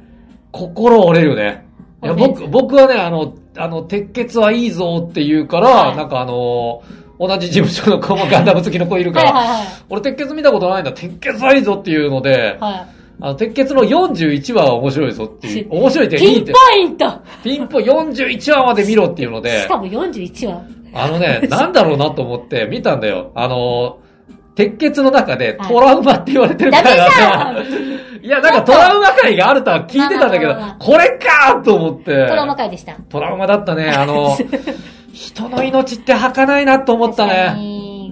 [0.51, 1.65] 心折れるね。
[2.03, 6.84] いや、僕、僕はね、あの、あの、鉄血はいいぞって言うから、はいなんかあの、
[7.19, 9.67] 同じ事務所の子もガンダム好きの子いるから、はいはいはい。
[9.89, 12.88] 俺鉄血見たことないんだ、鉄血はいいぞっていうので、は
[13.22, 16.09] あの、鉄血の41話は面白いぞっていう、 面白いっい。
[16.18, 20.61] ていいってピンポ、イントピンポ41話まで見ろっていうのでし、かも41話。
[20.93, 23.32] あのね、 なんだろうなと思って見たんだよ。
[23.36, 23.97] あの、
[24.55, 27.55] 鉄血の中ではいトラウマって言われてるから
[28.22, 32.28] いや、なんかトラウマ回があるとは聞いてたんだけどこれかーと思って。
[32.28, 32.93] トラウマ回でした。
[33.09, 33.89] トラウマだったね。
[33.89, 34.38] あの、
[35.11, 37.55] 人の命って儚いなと思ったね。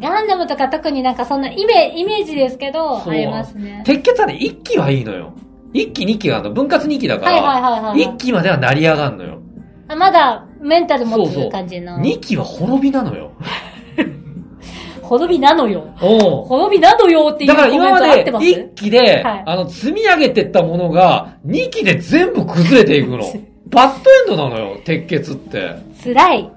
[0.02, 3.84] にガンダムとか特になんかそんなイメイメージですけど、ありますね。
[3.86, 5.34] 鉄血はね、一期はいいのよ。
[5.74, 6.56] 一期二期があるの。
[6.56, 9.41] 分割二期だかはいはいはいら、はい一期までは成り上がんのよ。
[9.88, 11.99] あまだメンタル持つそうそう感じの。
[11.99, 13.32] 二期は滅びなのよ。
[15.02, 15.88] 滅びなのよ。
[15.97, 23.18] 滅びなのよっていうだから今まで一期で、はいあの、積み上げてったものが、二期で全部崩れていくの。
[23.68, 25.76] バッドエンドなのよ、鉄血って。
[26.04, 26.52] 辛い。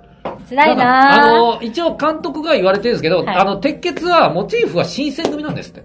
[0.49, 1.23] 辛いなぁ。
[1.23, 5.85] あの、一応監督が言われてるんですけど、はいあの、鉄血はモチーフは新選組なんですって。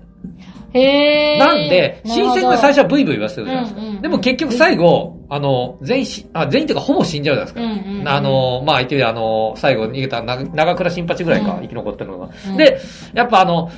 [0.74, 1.40] へー。
[1.40, 3.82] なんで、新選組は最初はブイブイ言わせてるじゃないですか。
[3.82, 7.90] うんうんうんでも結局最後、あの、全員し、あ、全員っていうかほぼ死んじゃうじゃないですか。
[7.90, 12.30] うんうんうんあの、まあ、言ってあの、最後逃げたな長倉新八ぐらいか、うん生き残ってるのが。
[12.48, 12.80] うんで、
[13.14, 13.70] やっぱあの、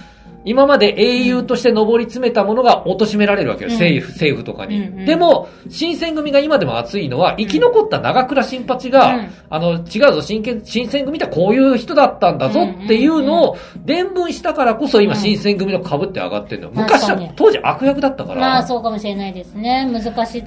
[0.43, 3.69] 今まで英雄として上り詰めたものが貶められるわけよ。
[3.69, 4.77] うん政府、政府とかに。
[4.77, 18.41] うんうんでも、新選組が今でも熱いのは、生き残った長倉新八が、うんあの、違うぞ、新選新選組ってこういう人だったんだぞっていうのを伝聞したからこそ今うん新選組の株って上がってるの昔は、当時悪役だったから。
[18.41, 19.89] まあそうかもしれないですね。
[19.91, 20.43] 難しい。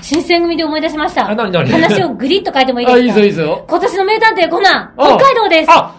[0.00, 1.24] 新選組で思い出しました。
[1.26, 3.64] 話をグリッと書いてもいいですあ、かいいぞいいぞ。
[3.68, 5.70] 今年の名探偵コナン、あ北海道です。
[5.70, 5.97] あ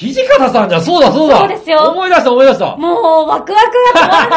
[0.00, 1.38] 土方さんじゃん、そうだそうだ。
[1.38, 2.76] そうですよ思い出した思い出した。
[2.76, 4.28] もう、ワクワクが止まら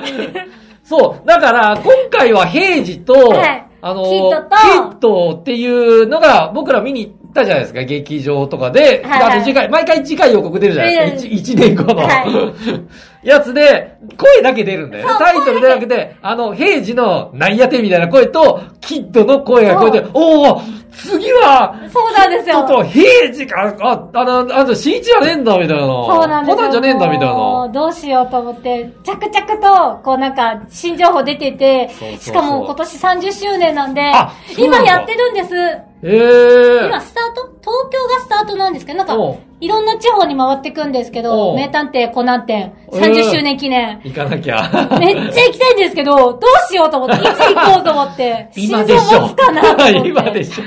[0.00, 0.48] ない。
[0.82, 1.26] そう。
[1.26, 9.02] だから、今回は平治と、はいあの、キッドとキッドっていうのが、僕ら見に行ったじゃないですか、劇場とかで。
[9.04, 12.52] はいはいあと次回、毎回次回予告出るじゃないですか、うん一一年後の、は
[13.22, 15.14] やつで、声だけ出るんだよね。
[15.18, 20.62] タイトルでなくて、あの、平治のなんやてみたいな声と、キッドの声が聞こえて、おお
[20.92, 22.56] 次は、そうなんですよ。
[22.56, 25.82] ちょっと、平治か、あ、あの、あの、新一じゃねえんだ、みたいな。
[25.82, 26.56] そうなんですよ。
[26.56, 27.68] コナンじゃねえんだ、みたいな。
[27.72, 34.10] どうしようと思って、着々と、こうなんか、新情報出ててそうそうそう、しかも今年30周年なんで
[34.56, 35.89] 今やってるんです。
[36.02, 37.50] ええ今スタート？
[37.60, 39.14] 東京がスタートなんですけど、なんか
[39.60, 41.56] いろんな地方に回ってくんですけおど、う。
[41.56, 44.00] 名探偵コナン展、うん30周年記念。
[44.02, 44.62] 行かなきゃ。
[44.98, 46.40] めっちゃ行きたいんですけど、どう
[46.70, 50.08] しようと思って、 いつ行こうと思って、心臓持つかなと思って。
[50.08, 50.64] 今でしょ。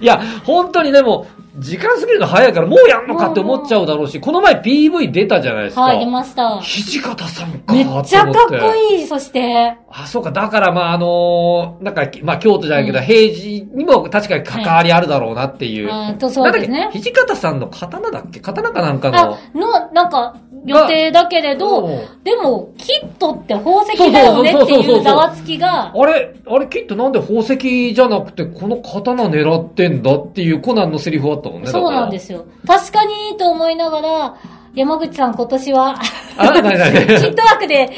[0.00, 1.26] いや、本当にでも、
[1.58, 5.82] 時間過ぎるの早いから、もうやんのかって思っちゃうだろうし、この前 PV 出たじゃないですか。
[5.82, 6.60] はい、出ました。
[6.62, 9.00] 土方さんかめっちゃかっこい。
[9.00, 9.76] いい、そして。
[9.90, 10.30] あ、そうか。
[10.32, 15.88] だから、まあ、あのーなんか、まあ、京都じゃないけど、平時にも確かに関わりあるだろうなっていう。
[15.90, 18.40] あとそうですね土方さんの刀だっけ？
[18.40, 19.18] 刀かなんかの。
[19.18, 20.36] あ、の、なんか、
[20.66, 21.90] 予定だけれおどう、
[22.24, 31.68] でも、キットって宝石だよねっていうざわつきが、あれ、あれ、きっとなんで宝石じゃなくて、この刀狙ってんだっていうコナンのセリフあったもんね。。
[31.70, 32.44] そうなんですすよ。
[32.66, 34.36] 確かにと思いながら、
[34.74, 35.96] 山口さん今年は、
[36.36, 37.90] あ、なになに キット枠で、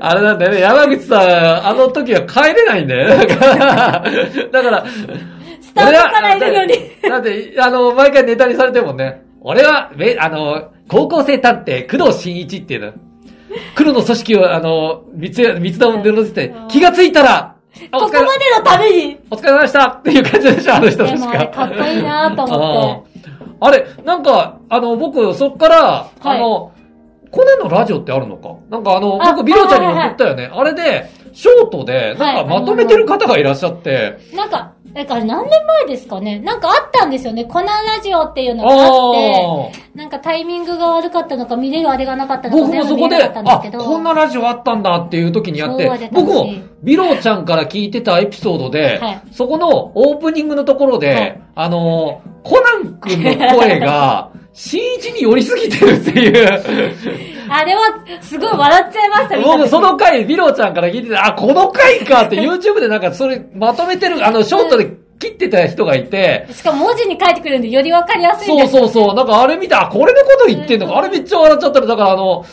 [0.00, 3.26] あれなんだよね、山口さん、あの時は帰れないんだよね。
[3.26, 4.02] だから、
[4.50, 4.84] だから、
[5.60, 6.74] スタートからいるのに。
[7.02, 9.22] だって、あの、毎回ネタにされてるもんね。
[9.42, 12.92] 俺は、め、あの、高校生探偵、工藤新一っていうの。
[13.74, 17.57] 黒の組織を、あの、三つ、三つ玉を出ろって、気がついたら、あ
[17.92, 18.24] ここまで
[18.56, 19.18] のために。
[19.30, 21.26] お疲れ様でしたっていう感じでしょ、あの人で確か？
[21.26, 23.28] もあれかっこいいなと思って。
[23.60, 26.72] あれ、なんか、あの、僕、そっから、あの、
[27.30, 28.50] コナンのラジオってあるのか？
[28.70, 30.50] なんかあの、あ僕、ビロちゃんにも送ったよね。
[30.52, 37.44] あれで、ショートで、なんかまとめてる方がいらっしゃって、なんか、え、か何年前ですかねなんかあったんですよね。
[37.44, 38.80] コナンラジオっていうのがあっ
[39.14, 43.60] て、あなんかタイミングが悪かったのか、見れるあれがなかったのか、僕もそこで、あ。
[43.60, 57.37] こんなラジオあったんだっていう時にやって僕も、ビロちゃんから聞いてたエピソードで、はいそこのオープニングのところで、はいあの、コナン君の声が、新一に寄りすぎてるっていう。
[57.52, 57.80] あれは、
[58.20, 68.68] すごい笑っちゃいました、僕、その回、ビロちゃんから聞いてて、あ、この回かって YouTube でなんかそれまとめてる、あの、ショートで切ってた人がいて、しかも文字に書いてくるんで、よりわかりやすいんそう。
[68.68, 71.86] そうそう、なんかあれ見た、あこれのこと言ってんのか、あれめっちゃ笑っちゃったの。
[71.86, 72.44] だからあの、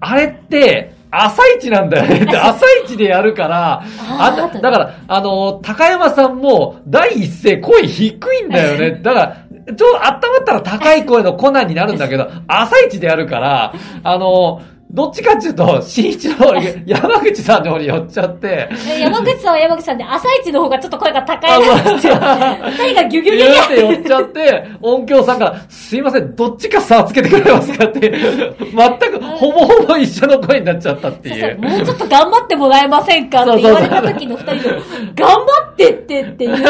[0.00, 2.26] あれって、朝一なんだよね。
[2.36, 3.82] 朝一でやるから、
[4.18, 8.98] あだから、あの、高山さんも、第一声声低いんだよね。
[9.00, 9.36] だから、
[9.76, 14.60] ちょ、温まったら高い声のコナンになるんだけど、 朝一でやるから、あの、
[14.94, 16.54] どっちかっていうと、新一の
[16.86, 22.14] 山口さんの方に寄っちゃって、え山口さんは山口さんで、朝一の方がちょっと声が高いなんですよ。
[22.14, 31.58] 二人がギュギュギュギュって寄っちゃって、音響さんから、すいません、どっちか差つけてくれますかって、全く、ほぼほぼ一緒の声になっちゃったってそういう。
[31.60, 34.76] そうもうちょっと頑張ってもらえませんかって言われた時の二人の、
[35.16, 36.50] 頑張ってってっていう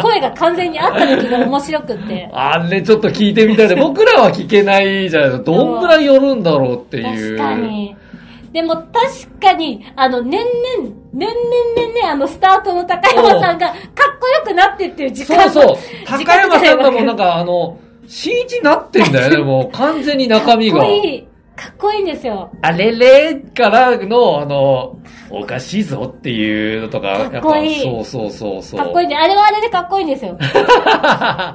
[0.00, 2.30] 声が完全にあった時が面白くって。
[2.32, 5.50] あれちょっと聞いてみたいで、僕らは聞けないじゃないですか。
[5.50, 7.47] どんぐらい寄るんだろうっていう。
[7.54, 7.96] に。
[8.52, 8.86] でも確
[9.40, 11.40] かに、あの、年々、年々
[11.76, 13.76] 年々、あの、スタートの高山さんが、かっ
[14.18, 15.76] こよくなってってる時間そうそう。
[16.06, 20.94] 時高山さんがもう間なんかあの、新一になってんだよね、もう完全に中身がかっこ。
[20.94, 21.27] いい。
[21.58, 22.52] かっこいいんですよ。
[22.62, 24.96] あれれからの、あの、
[25.28, 28.80] おかしいぞっていうのとか、やっぱそうそうそうそう。
[28.80, 30.36] かっこいいんで、あれはあれでかっこいいんですよ。
[30.38, 30.46] で、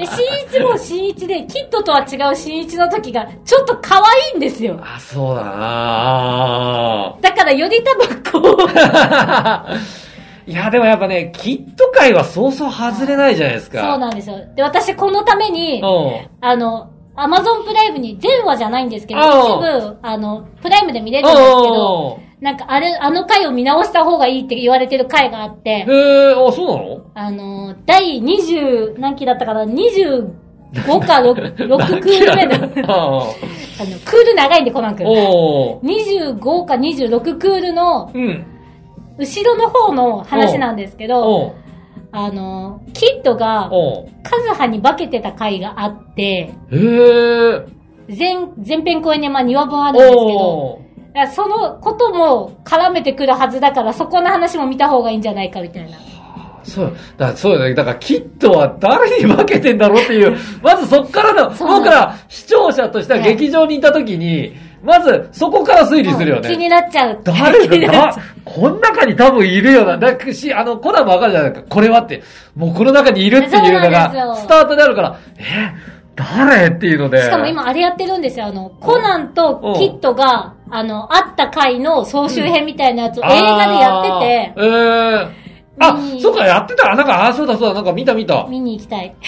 [0.05, 4.77] 新一も新一で、キッドとは違う新一の時が、ちょっと可愛いんですよ。
[4.83, 8.67] あ、そうだなだからより多分こう、
[10.51, 13.79] いや、でもやっぱね、キット界はそうそう外れないじゃないですか。
[13.81, 14.35] そうなんですよ。
[14.55, 16.27] で、私このために、うん。
[16.41, 27.01] あの、アマゾンプライムに、全話じゃないんですけど、一部、あの、プライムで見れるんですけど、うんなんかあれ、あの回を見直した方がいいって言われてる回があって、へえ、あ、そうなの？
[27.13, 30.27] あの、第20、何期だったかな、25
[31.07, 31.55] か 6, 6
[32.03, 33.33] クール目の、あの、
[34.03, 35.07] クール長いんで、コナン君。
[35.07, 36.35] おー。
[36.37, 38.45] 25か26クールのうん。
[39.17, 41.55] 後ろの方の話なんですけど、
[42.15, 43.71] あの、キッドが
[44.21, 47.65] カズハに化けてた回があって、へえ。
[48.07, 48.35] 前、
[48.65, 50.81] 前編公演にまあ2話分あるんですけど、
[51.33, 55.97] そのことも絡めてくるはずだから、そこの話も見た方がいいんじゃないかみたいな。
[56.63, 57.73] そう、だそうだね。
[57.73, 64.53] だから、キットは誰に負けてんだろうっていう、 まずそっからの僕ら視聴者としては劇場にいた時に、
[64.83, 66.49] まずそこから推理するよね。
[66.49, 67.19] 気になっちゃう。
[67.23, 69.97] 誰だ この中に多分いるよな。
[69.97, 71.67] だし、あの、コナンもわかるじゃないですか。
[71.69, 72.21] これはって。
[72.55, 75.71] もうこの中にいるっていうのがスタートであるから、え、
[76.15, 77.23] 誰っていうので。
[77.23, 78.47] しかも今あれやってるんですよ。
[78.47, 85.43] あの、コナンとキッドが、あの、会った回の総集編みたいなやつを映画でやってて、あーえー
[85.79, 86.93] あそうか、やってた。
[86.95, 88.45] なんか、あ、そうだそうだ、なんか見た見た。
[88.47, 89.15] 見に行きたい。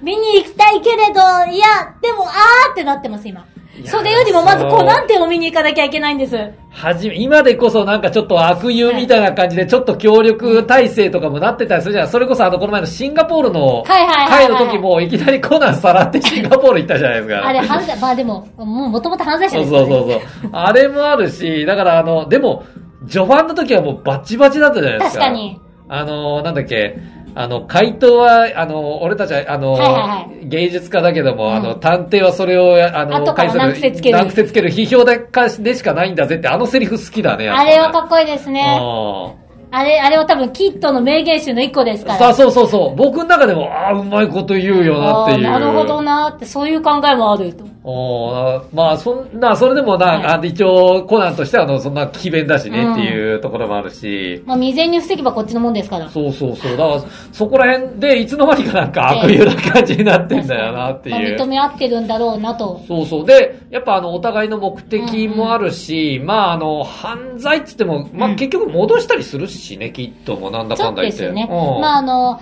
[0.00, 1.66] 見に行きたいけれど、いや、
[2.00, 3.44] でも、あーってなってます、今。
[3.84, 6.36] それよりもまずコナン展を見に行かなきゃいけないんです。
[6.70, 12.08] はじめ、今でこそなんかちょっと悪友みたいな感じで、ちょっと協力体制とかもなってたりするじゃん。
[12.08, 17.48] それこそあの、この前のシンガポールの会の時も、いきなりコナンさらって シンガポール行ったじゃないですか。
[17.48, 19.88] あれ、犯罪、まあでも、もう元々犯罪者ですから、ね。
[19.88, 20.20] そうそうそう。
[20.52, 22.64] あれもあるし、だからあの、でも、
[23.08, 25.24] 序盤の時はもうバチバチだったじゃないですか。
[25.24, 25.60] 確かに。
[25.88, 26.96] あの、なんだっけ、
[27.36, 34.18] あの、回答は、あの、俺たちは、あの、はいはいは芸術家だけども、うんあの、探偵はそれを、あの、後から解する難癖つける？
[34.18, 37.48] 難癖つける批評でかでしかないんだぜって、あのセリフ好きだね。
[37.50, 38.62] あねれはかっこいいですね。
[39.76, 42.18] あれ、あれは多分キッドの名言集の一個ですから。
[42.18, 42.96] さあ、そうそうそう。
[42.96, 45.42] 僕の中でも、ああ、うまいこと言うよなっていう。
[45.42, 47.64] なるほどなって、そういう考えもあると。
[47.86, 54.42] おーまあ、そんな、それでもな、はいあの一応、コナンとしては、あの、そんな奇弁だしね、うんっていうところもあるし。
[54.46, 56.08] まあ、未然に防げばこっちのもんですから。
[56.08, 56.76] そうそうそう。
[56.78, 61.36] だから、そこら辺で、いつの間にかなんか悪友な感じになってんだよなってまあいう。
[61.36, 62.80] 認め合ってるんだろうなと。
[62.88, 63.26] そうそう。
[63.26, 71.18] で、やっぱあの、お互いの目的もあるし、まああの、犯罪っつっても、まあうん結局戻したりするしね、きっともなんだそうかんだ言って。
[71.18, 71.46] ですよね。
[71.50, 72.40] うんまあ、あの、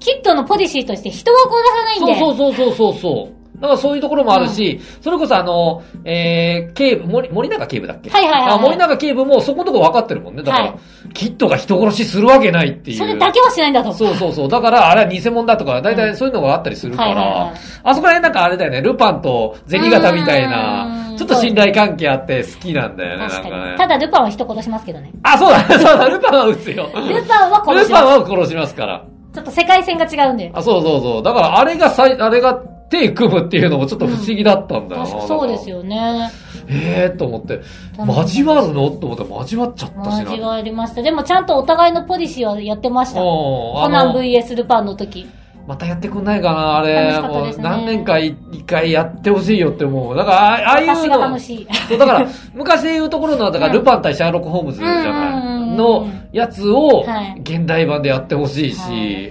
[0.00, 2.18] キッドのポリシーとして人は殺さないんで。
[2.18, 3.43] そうそうそうそうそうそう。
[3.64, 8.10] だからそういうところもあるし、それこそあの、えー、警部、森、森永警部だっけ？
[8.10, 10.42] はいはいはいはいあ、森永警部もそこのとこ分かってるもんね。
[10.42, 10.74] だから、はい
[11.12, 12.98] キッドが人殺しするわけないっていう。
[12.98, 13.92] それだけはしないんだと。
[13.92, 14.48] そうそうそう。
[14.48, 17.52] だから、あれは偽物だとか、大体そういうのがあったりするから、
[17.84, 23.74] あそこら辺なんかあれだよね、ルパンと銭形みたいうな、んちょっと信頼関係あって好きなんだよね、なかね。
[23.78, 25.12] ただ、ルパンは人殺しますけどね。
[25.22, 26.88] あ、そうだ、 そうだ、ルパンは撃つよ。
[26.94, 28.02] ルパンは殺ルします。
[28.04, 29.04] パンは殺しますから。
[29.34, 30.50] ちょっと世界線が違うんで。
[30.54, 31.22] あ、そうそうそう。
[31.22, 32.58] だから、あれがさい、あれが
[32.88, 35.08] 手組むっていうのもちょっと不思議だったんだよな。
[35.08, 35.74] 確かそうですよ。
[35.74, 36.30] よね。
[36.68, 37.60] ええー、と思って、
[37.98, 38.90] 交わるの？
[38.90, 40.22] と思って交わっちゃったしな。
[40.22, 41.02] 交わりました。
[41.02, 43.20] でもちゃんとお互いのポリシーはやってました。
[43.20, 45.26] コナン VS ルパンの時。
[45.66, 46.94] またやってくんないかな、あれ。
[46.94, 48.36] 楽しかったもう何年か一
[48.66, 50.16] 回やってほしいよって思う。
[50.16, 51.18] だから、あああいうの。
[51.18, 51.68] 楽しい。
[51.88, 58.78] そう、だから、昔で言うところの、だから、うんルパン対シャーロック・ホームズじゃないうんのやつをはい、現代版でやってほしいし、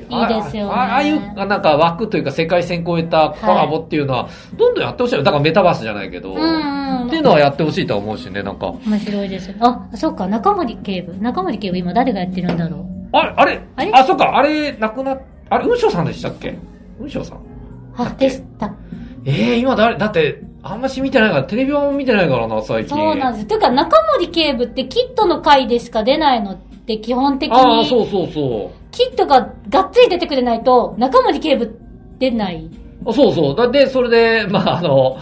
[0.09, 4.27] はいいいですよねああああいう、なんか枠というか世界線超えたコラボっていうのは、
[4.57, 5.23] どんどんやってほしいよ。
[5.23, 6.47] だからメタバースじゃないけど、うんう
[7.05, 8.73] んっていうのはやってほしいとは思うしね、なんか。
[8.85, 9.53] 面白いです。
[9.59, 11.13] あ、そうか、中森警部。
[11.21, 12.85] 中森警部今誰がやってるんだろう。
[13.11, 13.91] あれ、あれ、あれ？
[13.93, 15.21] あ、そっか、あれ、なくなっ、
[15.53, 16.57] あれ、雲翔さんでしたっけ？
[16.97, 17.39] 雲翔さん
[17.95, 18.73] あ、でした。
[19.25, 22.97] ええ今誰、だって、あんまし見てないから、テレビ版も見てないからな、最近。
[22.97, 23.45] そうなんです。
[23.47, 28.77] というか、中森警部ってキットの回でしか出ないのって基本的ああ、に、そうそうそう。
[28.91, 31.79] キットががっつり出てくれないと、中森警部
[32.19, 32.69] 出ない。
[33.05, 33.55] あそうそう。
[33.55, 35.17] だで、それで、まあ、あの、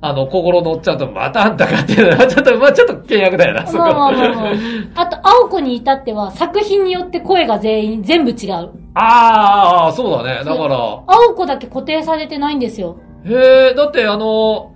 [0.00, 3.78] あの、心のおっちゃんと、またあんたかっていうのは、 ちょっと、まあちょっと契約だよな、そこ。
[3.78, 4.48] まあまあまあま
[4.96, 5.00] あ。
[5.02, 8.70] あと、青子に至っては作品によって声が全員、全部違う。
[8.94, 10.44] ああ、そうだね。
[10.44, 10.76] だから、
[11.06, 12.96] 青子だけ固定されてないんですよ。
[13.24, 14.72] へえ、だってあの、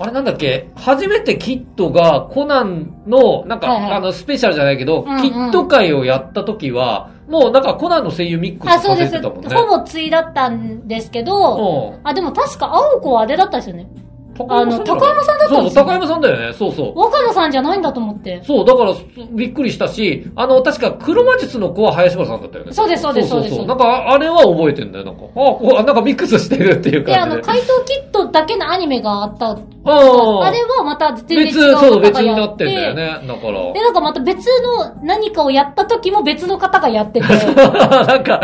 [0.00, 0.68] あれなんだっけ？
[0.76, 9.10] 初めてキッドがコナンの、なんか、はいはいあの、スペシャルじゃないけど、うんうんキッド会をやった時は、もうなんかコナンの声優ミックあ、スさそうです。
[9.12, 9.54] せてたもんね。
[9.54, 12.08] ほぼ対だったんですけど、うん。
[12.08, 13.88] あ、でも確か青子はあれだったんですよね。
[14.48, 16.52] あの高山さんだったんですよそう、高山さんだよね。
[16.52, 16.98] そうそう。
[16.98, 18.42] 若野さんじゃないんだと思って。
[18.44, 18.94] そう、だから、
[19.32, 22.72] びっくりしたし、あの、確か、黒魔術の子は林原さんだったよね。
[22.72, 25.22] そうですそうですそうですなんか、あれは覚えてんだよ、なんか。
[25.24, 27.40] あ、こう、なんかミックスしてるっていうで、あの。
[27.40, 29.58] 怪盗キットだけのアニメがあった。
[29.90, 33.26] ああれはまた全然違別、うそう、方別になってんだよて、ね。
[33.26, 33.72] だから。
[33.72, 37.26] で、なんかまた別の何かをやった時も別の方がやってて、
[37.56, 38.40] なんか、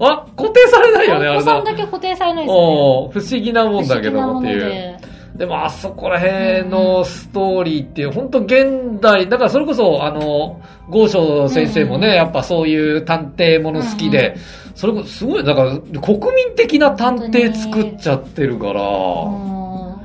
[0.00, 1.64] あ、固定されないよね、あれだお子さん。
[1.64, 2.68] だけ固定されないですよね。
[2.68, 4.98] お不思議なもんだけどもっていう。
[5.38, 10.60] ででも、あそこら辺のストーリーっていう、本当現代、だからそれこそ、あの、
[10.90, 14.36] 豪昌先生もね、うんやっぱそういう探偵もの好きで、
[14.74, 18.82] それこそすごい、だから国民的な探偵作っちゃってるから、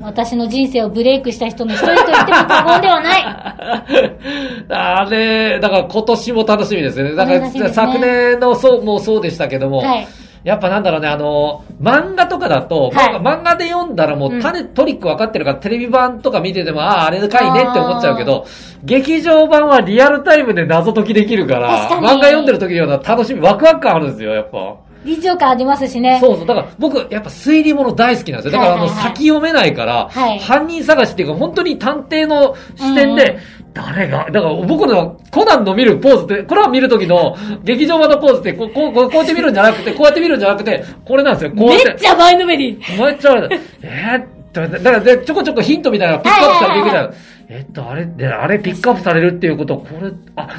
[0.02, 3.24] 私の人生をブレイクした人の一人と言っても過言ではない。
[4.70, 7.16] あれ、だから今年も楽しみですよね。
[7.16, 10.08] だから、ね昨年のそうもそうでしたけども、はい。
[10.44, 18.46] やっぱなんだろうね、あの、漫画とかだと、はい漫画で読んだらもううん種、トリック分かってるから、テレビ版とか見てても、ああ、あれかいねって思っちゃうけど、
[18.84, 24.76] 劇場版はリアルタイムで謎解きできるから、漫画読んでる時ような楽しみ、ワクワク感あるんですよ、やっぱ。
[25.06, 26.18] 臨場感ありますしね。
[26.22, 26.48] そうそう。
[26.48, 28.60] だから僕、やっぱ推理物大好きなんですよ。
[28.60, 41.52] だからあの、先読めないから、はい犯人探しっていうか、本当に探偵の視点で、うん誰が、だから僕のコナンの見るポーズって、これは見る時の劇場版のポーズってこう、こう、こうやって見るんじゃなくて、こうやって見るんじゃなくて、これなんですよ。
[41.52, 41.92] こうめやって。
[41.94, 42.80] っちゃ前のめり。
[43.00, 43.36] めっちゃ。
[43.82, 47.14] えーっと、だからでちょこちょこヒントみたいなピックアップされていくじゃん。
[47.50, 50.50] えっと、あれ、で、あれピックアップされるっていうこと、これ、あ、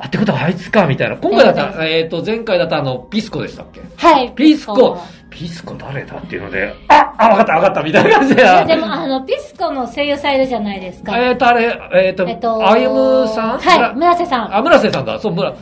[0.00, 1.16] あ、ってことはあいつか、みたいな。
[1.16, 3.80] 今回だったら、えーっと、前回だったらあの、ピスコでしたっけ？
[3.96, 4.30] はい。
[4.32, 4.98] ピスコ、
[5.30, 8.42] ピスコ誰だっていうので、あ、あ、わかったわかったみたいな感じで。
[8.66, 11.18] でも、あの、ピスコの声優さんいるじゃないですか。
[11.18, 13.58] えっと、あれ、えっと、えっと、あゆむさん？
[13.58, 14.56] はい、村瀬さん。
[14.56, 15.18] あ、村瀬さんだ。
[15.18, 15.54] そう、村。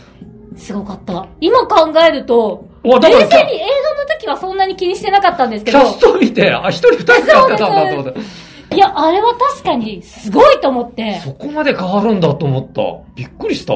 [0.57, 1.27] すごかった。
[1.41, 3.27] 今考えると、冷静に映画の
[4.19, 8.21] 時はそんなに気にしてなかったんですけど、キャスト見て、あ、一人二人使ってたんだと思って。
[8.75, 12.83] いや、あれは確かにすごいと思って、そこまで変わるんだと思った。
[13.15, 13.75] びっくりした。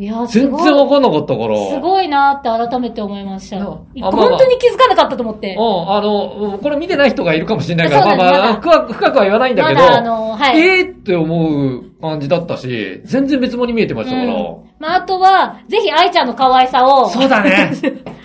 [0.00, 0.50] いや、す全。
[0.56, 1.68] 然わかんなかったから。
[1.68, 3.58] すごいなって改めて思いました。
[3.58, 5.54] あ本当に気づかなかったと思って。
[5.54, 10.58] うん、あの、これ見てない人がいるかもしれないから、まあまあ、深く深くは言わないんだけど、まだあの、はい。
[10.58, 14.34] えーって思う感じだったし、全然別物に見えてましたから。
[14.34, 17.70] うんまあ、あとは、ぜひ愛ちゃんの可愛さを、そうだね。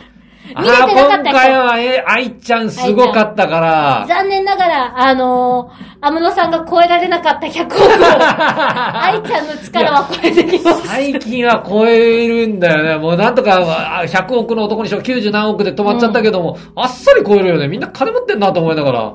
[0.58, 4.06] 見れてなかった今回は、え、愛ちゃんすごかったから。
[4.08, 7.80] 残念ながら、あのー、安室さんが超えられなかった100億を、
[9.02, 10.88] 愛ちゃんの力は超えてきました。
[10.90, 12.98] 最近は超えるんだよね。
[12.98, 13.58] もうなんとか、
[14.02, 17.68] あ100億の男にしろ90何億で止まっちゃったけども、あっさり超えるよね。
[17.68, 19.14] みんな金持ってんなと思いながら。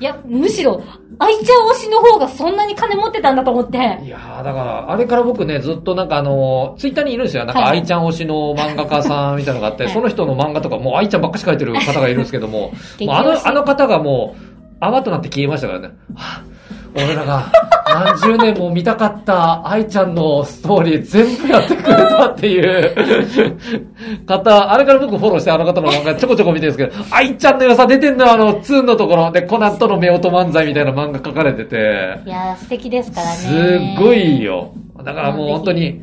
[0.00, 0.82] いや、むしろ、
[1.20, 3.78] 愛ちゃん推しの方がそんなに金持ってたんだと思って。
[3.78, 7.44] いやー、だから、あれから僕ね、ずっとなんかあの、ツイッターにいるんですよ。
[7.44, 15.88] なんか、はい愛ちゃん推しの漫画家さんみたいなのがあって、はいその人の漫画とか、もう愛ちゃんばっかし描いてる方がいるんですけども、 激もうあの、あの方がもう、泡となって消えましたからね。
[16.14, 16.54] はぁ
[16.96, 17.50] 俺らが
[17.88, 23.56] 何十年も見たかった愛ちゃんのストーリー全部やってくれたっていう
[24.26, 33.34] 方、あれから僕フォローしてあの方の漫画ちょこちょこ見てるんですけど、愛ちゃんの良さ出てんのよあの、ツーンのところでコナンとの夫婦漫才みたいな漫画書かれてて、いやー、素敵ですからね。
[33.34, 33.48] す
[34.00, 34.72] っごいよ。
[34.98, 36.00] だからもう本当に、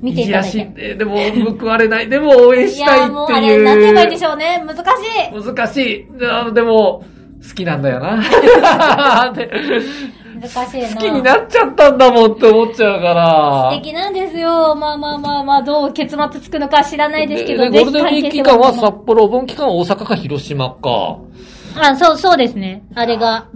[0.00, 0.92] 見ていただいて。
[0.92, 1.16] いでも
[1.58, 3.64] 報われない、でも応援いしたいやー、もうあれ、っていう。
[3.64, 4.64] なんて言えばいいんでしょうね。
[4.64, 5.54] 難しい。
[5.54, 6.06] 難しい。
[6.30, 7.04] あのでも、
[7.46, 9.32] 好きなんだよな。
[9.34, 9.50] で
[10.40, 10.88] 難しいな。
[10.88, 13.70] 好きになっちゃったんだもんって思っちゃうから。
[13.72, 14.74] 素敵なんですよ。
[14.74, 21.18] まあまあまあまあ、どう結末つくのか知らないですけど、でゴールデンウィーク期間は札幌、お盆期間は大阪か広島か。
[21.78, 22.82] あ、そう、そうですね。
[22.94, 23.46] あれが。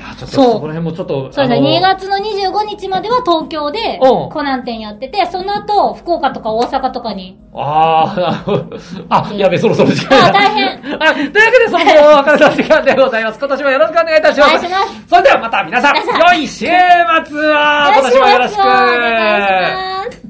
[0.00, 1.30] いや、ちょっとそこら辺もちょっと。
[1.30, 1.78] そうですね。
[1.78, 7.38] あの2月の25日までは東京でうんコナン店やってて、その後、福岡とか大阪とかに。
[7.54, 8.76] あーなるほど
[9.10, 13.38] あ、やべ、そろそろ時間あ大変 あ、というわけで、そろそろお別れの時間でございます。
[13.38, 14.48] 今年もよろしくお願いいたします。
[14.48, 20.29] お願いしますそれではまた皆さん、皆さん良い週末を今年もよろしくお願いします。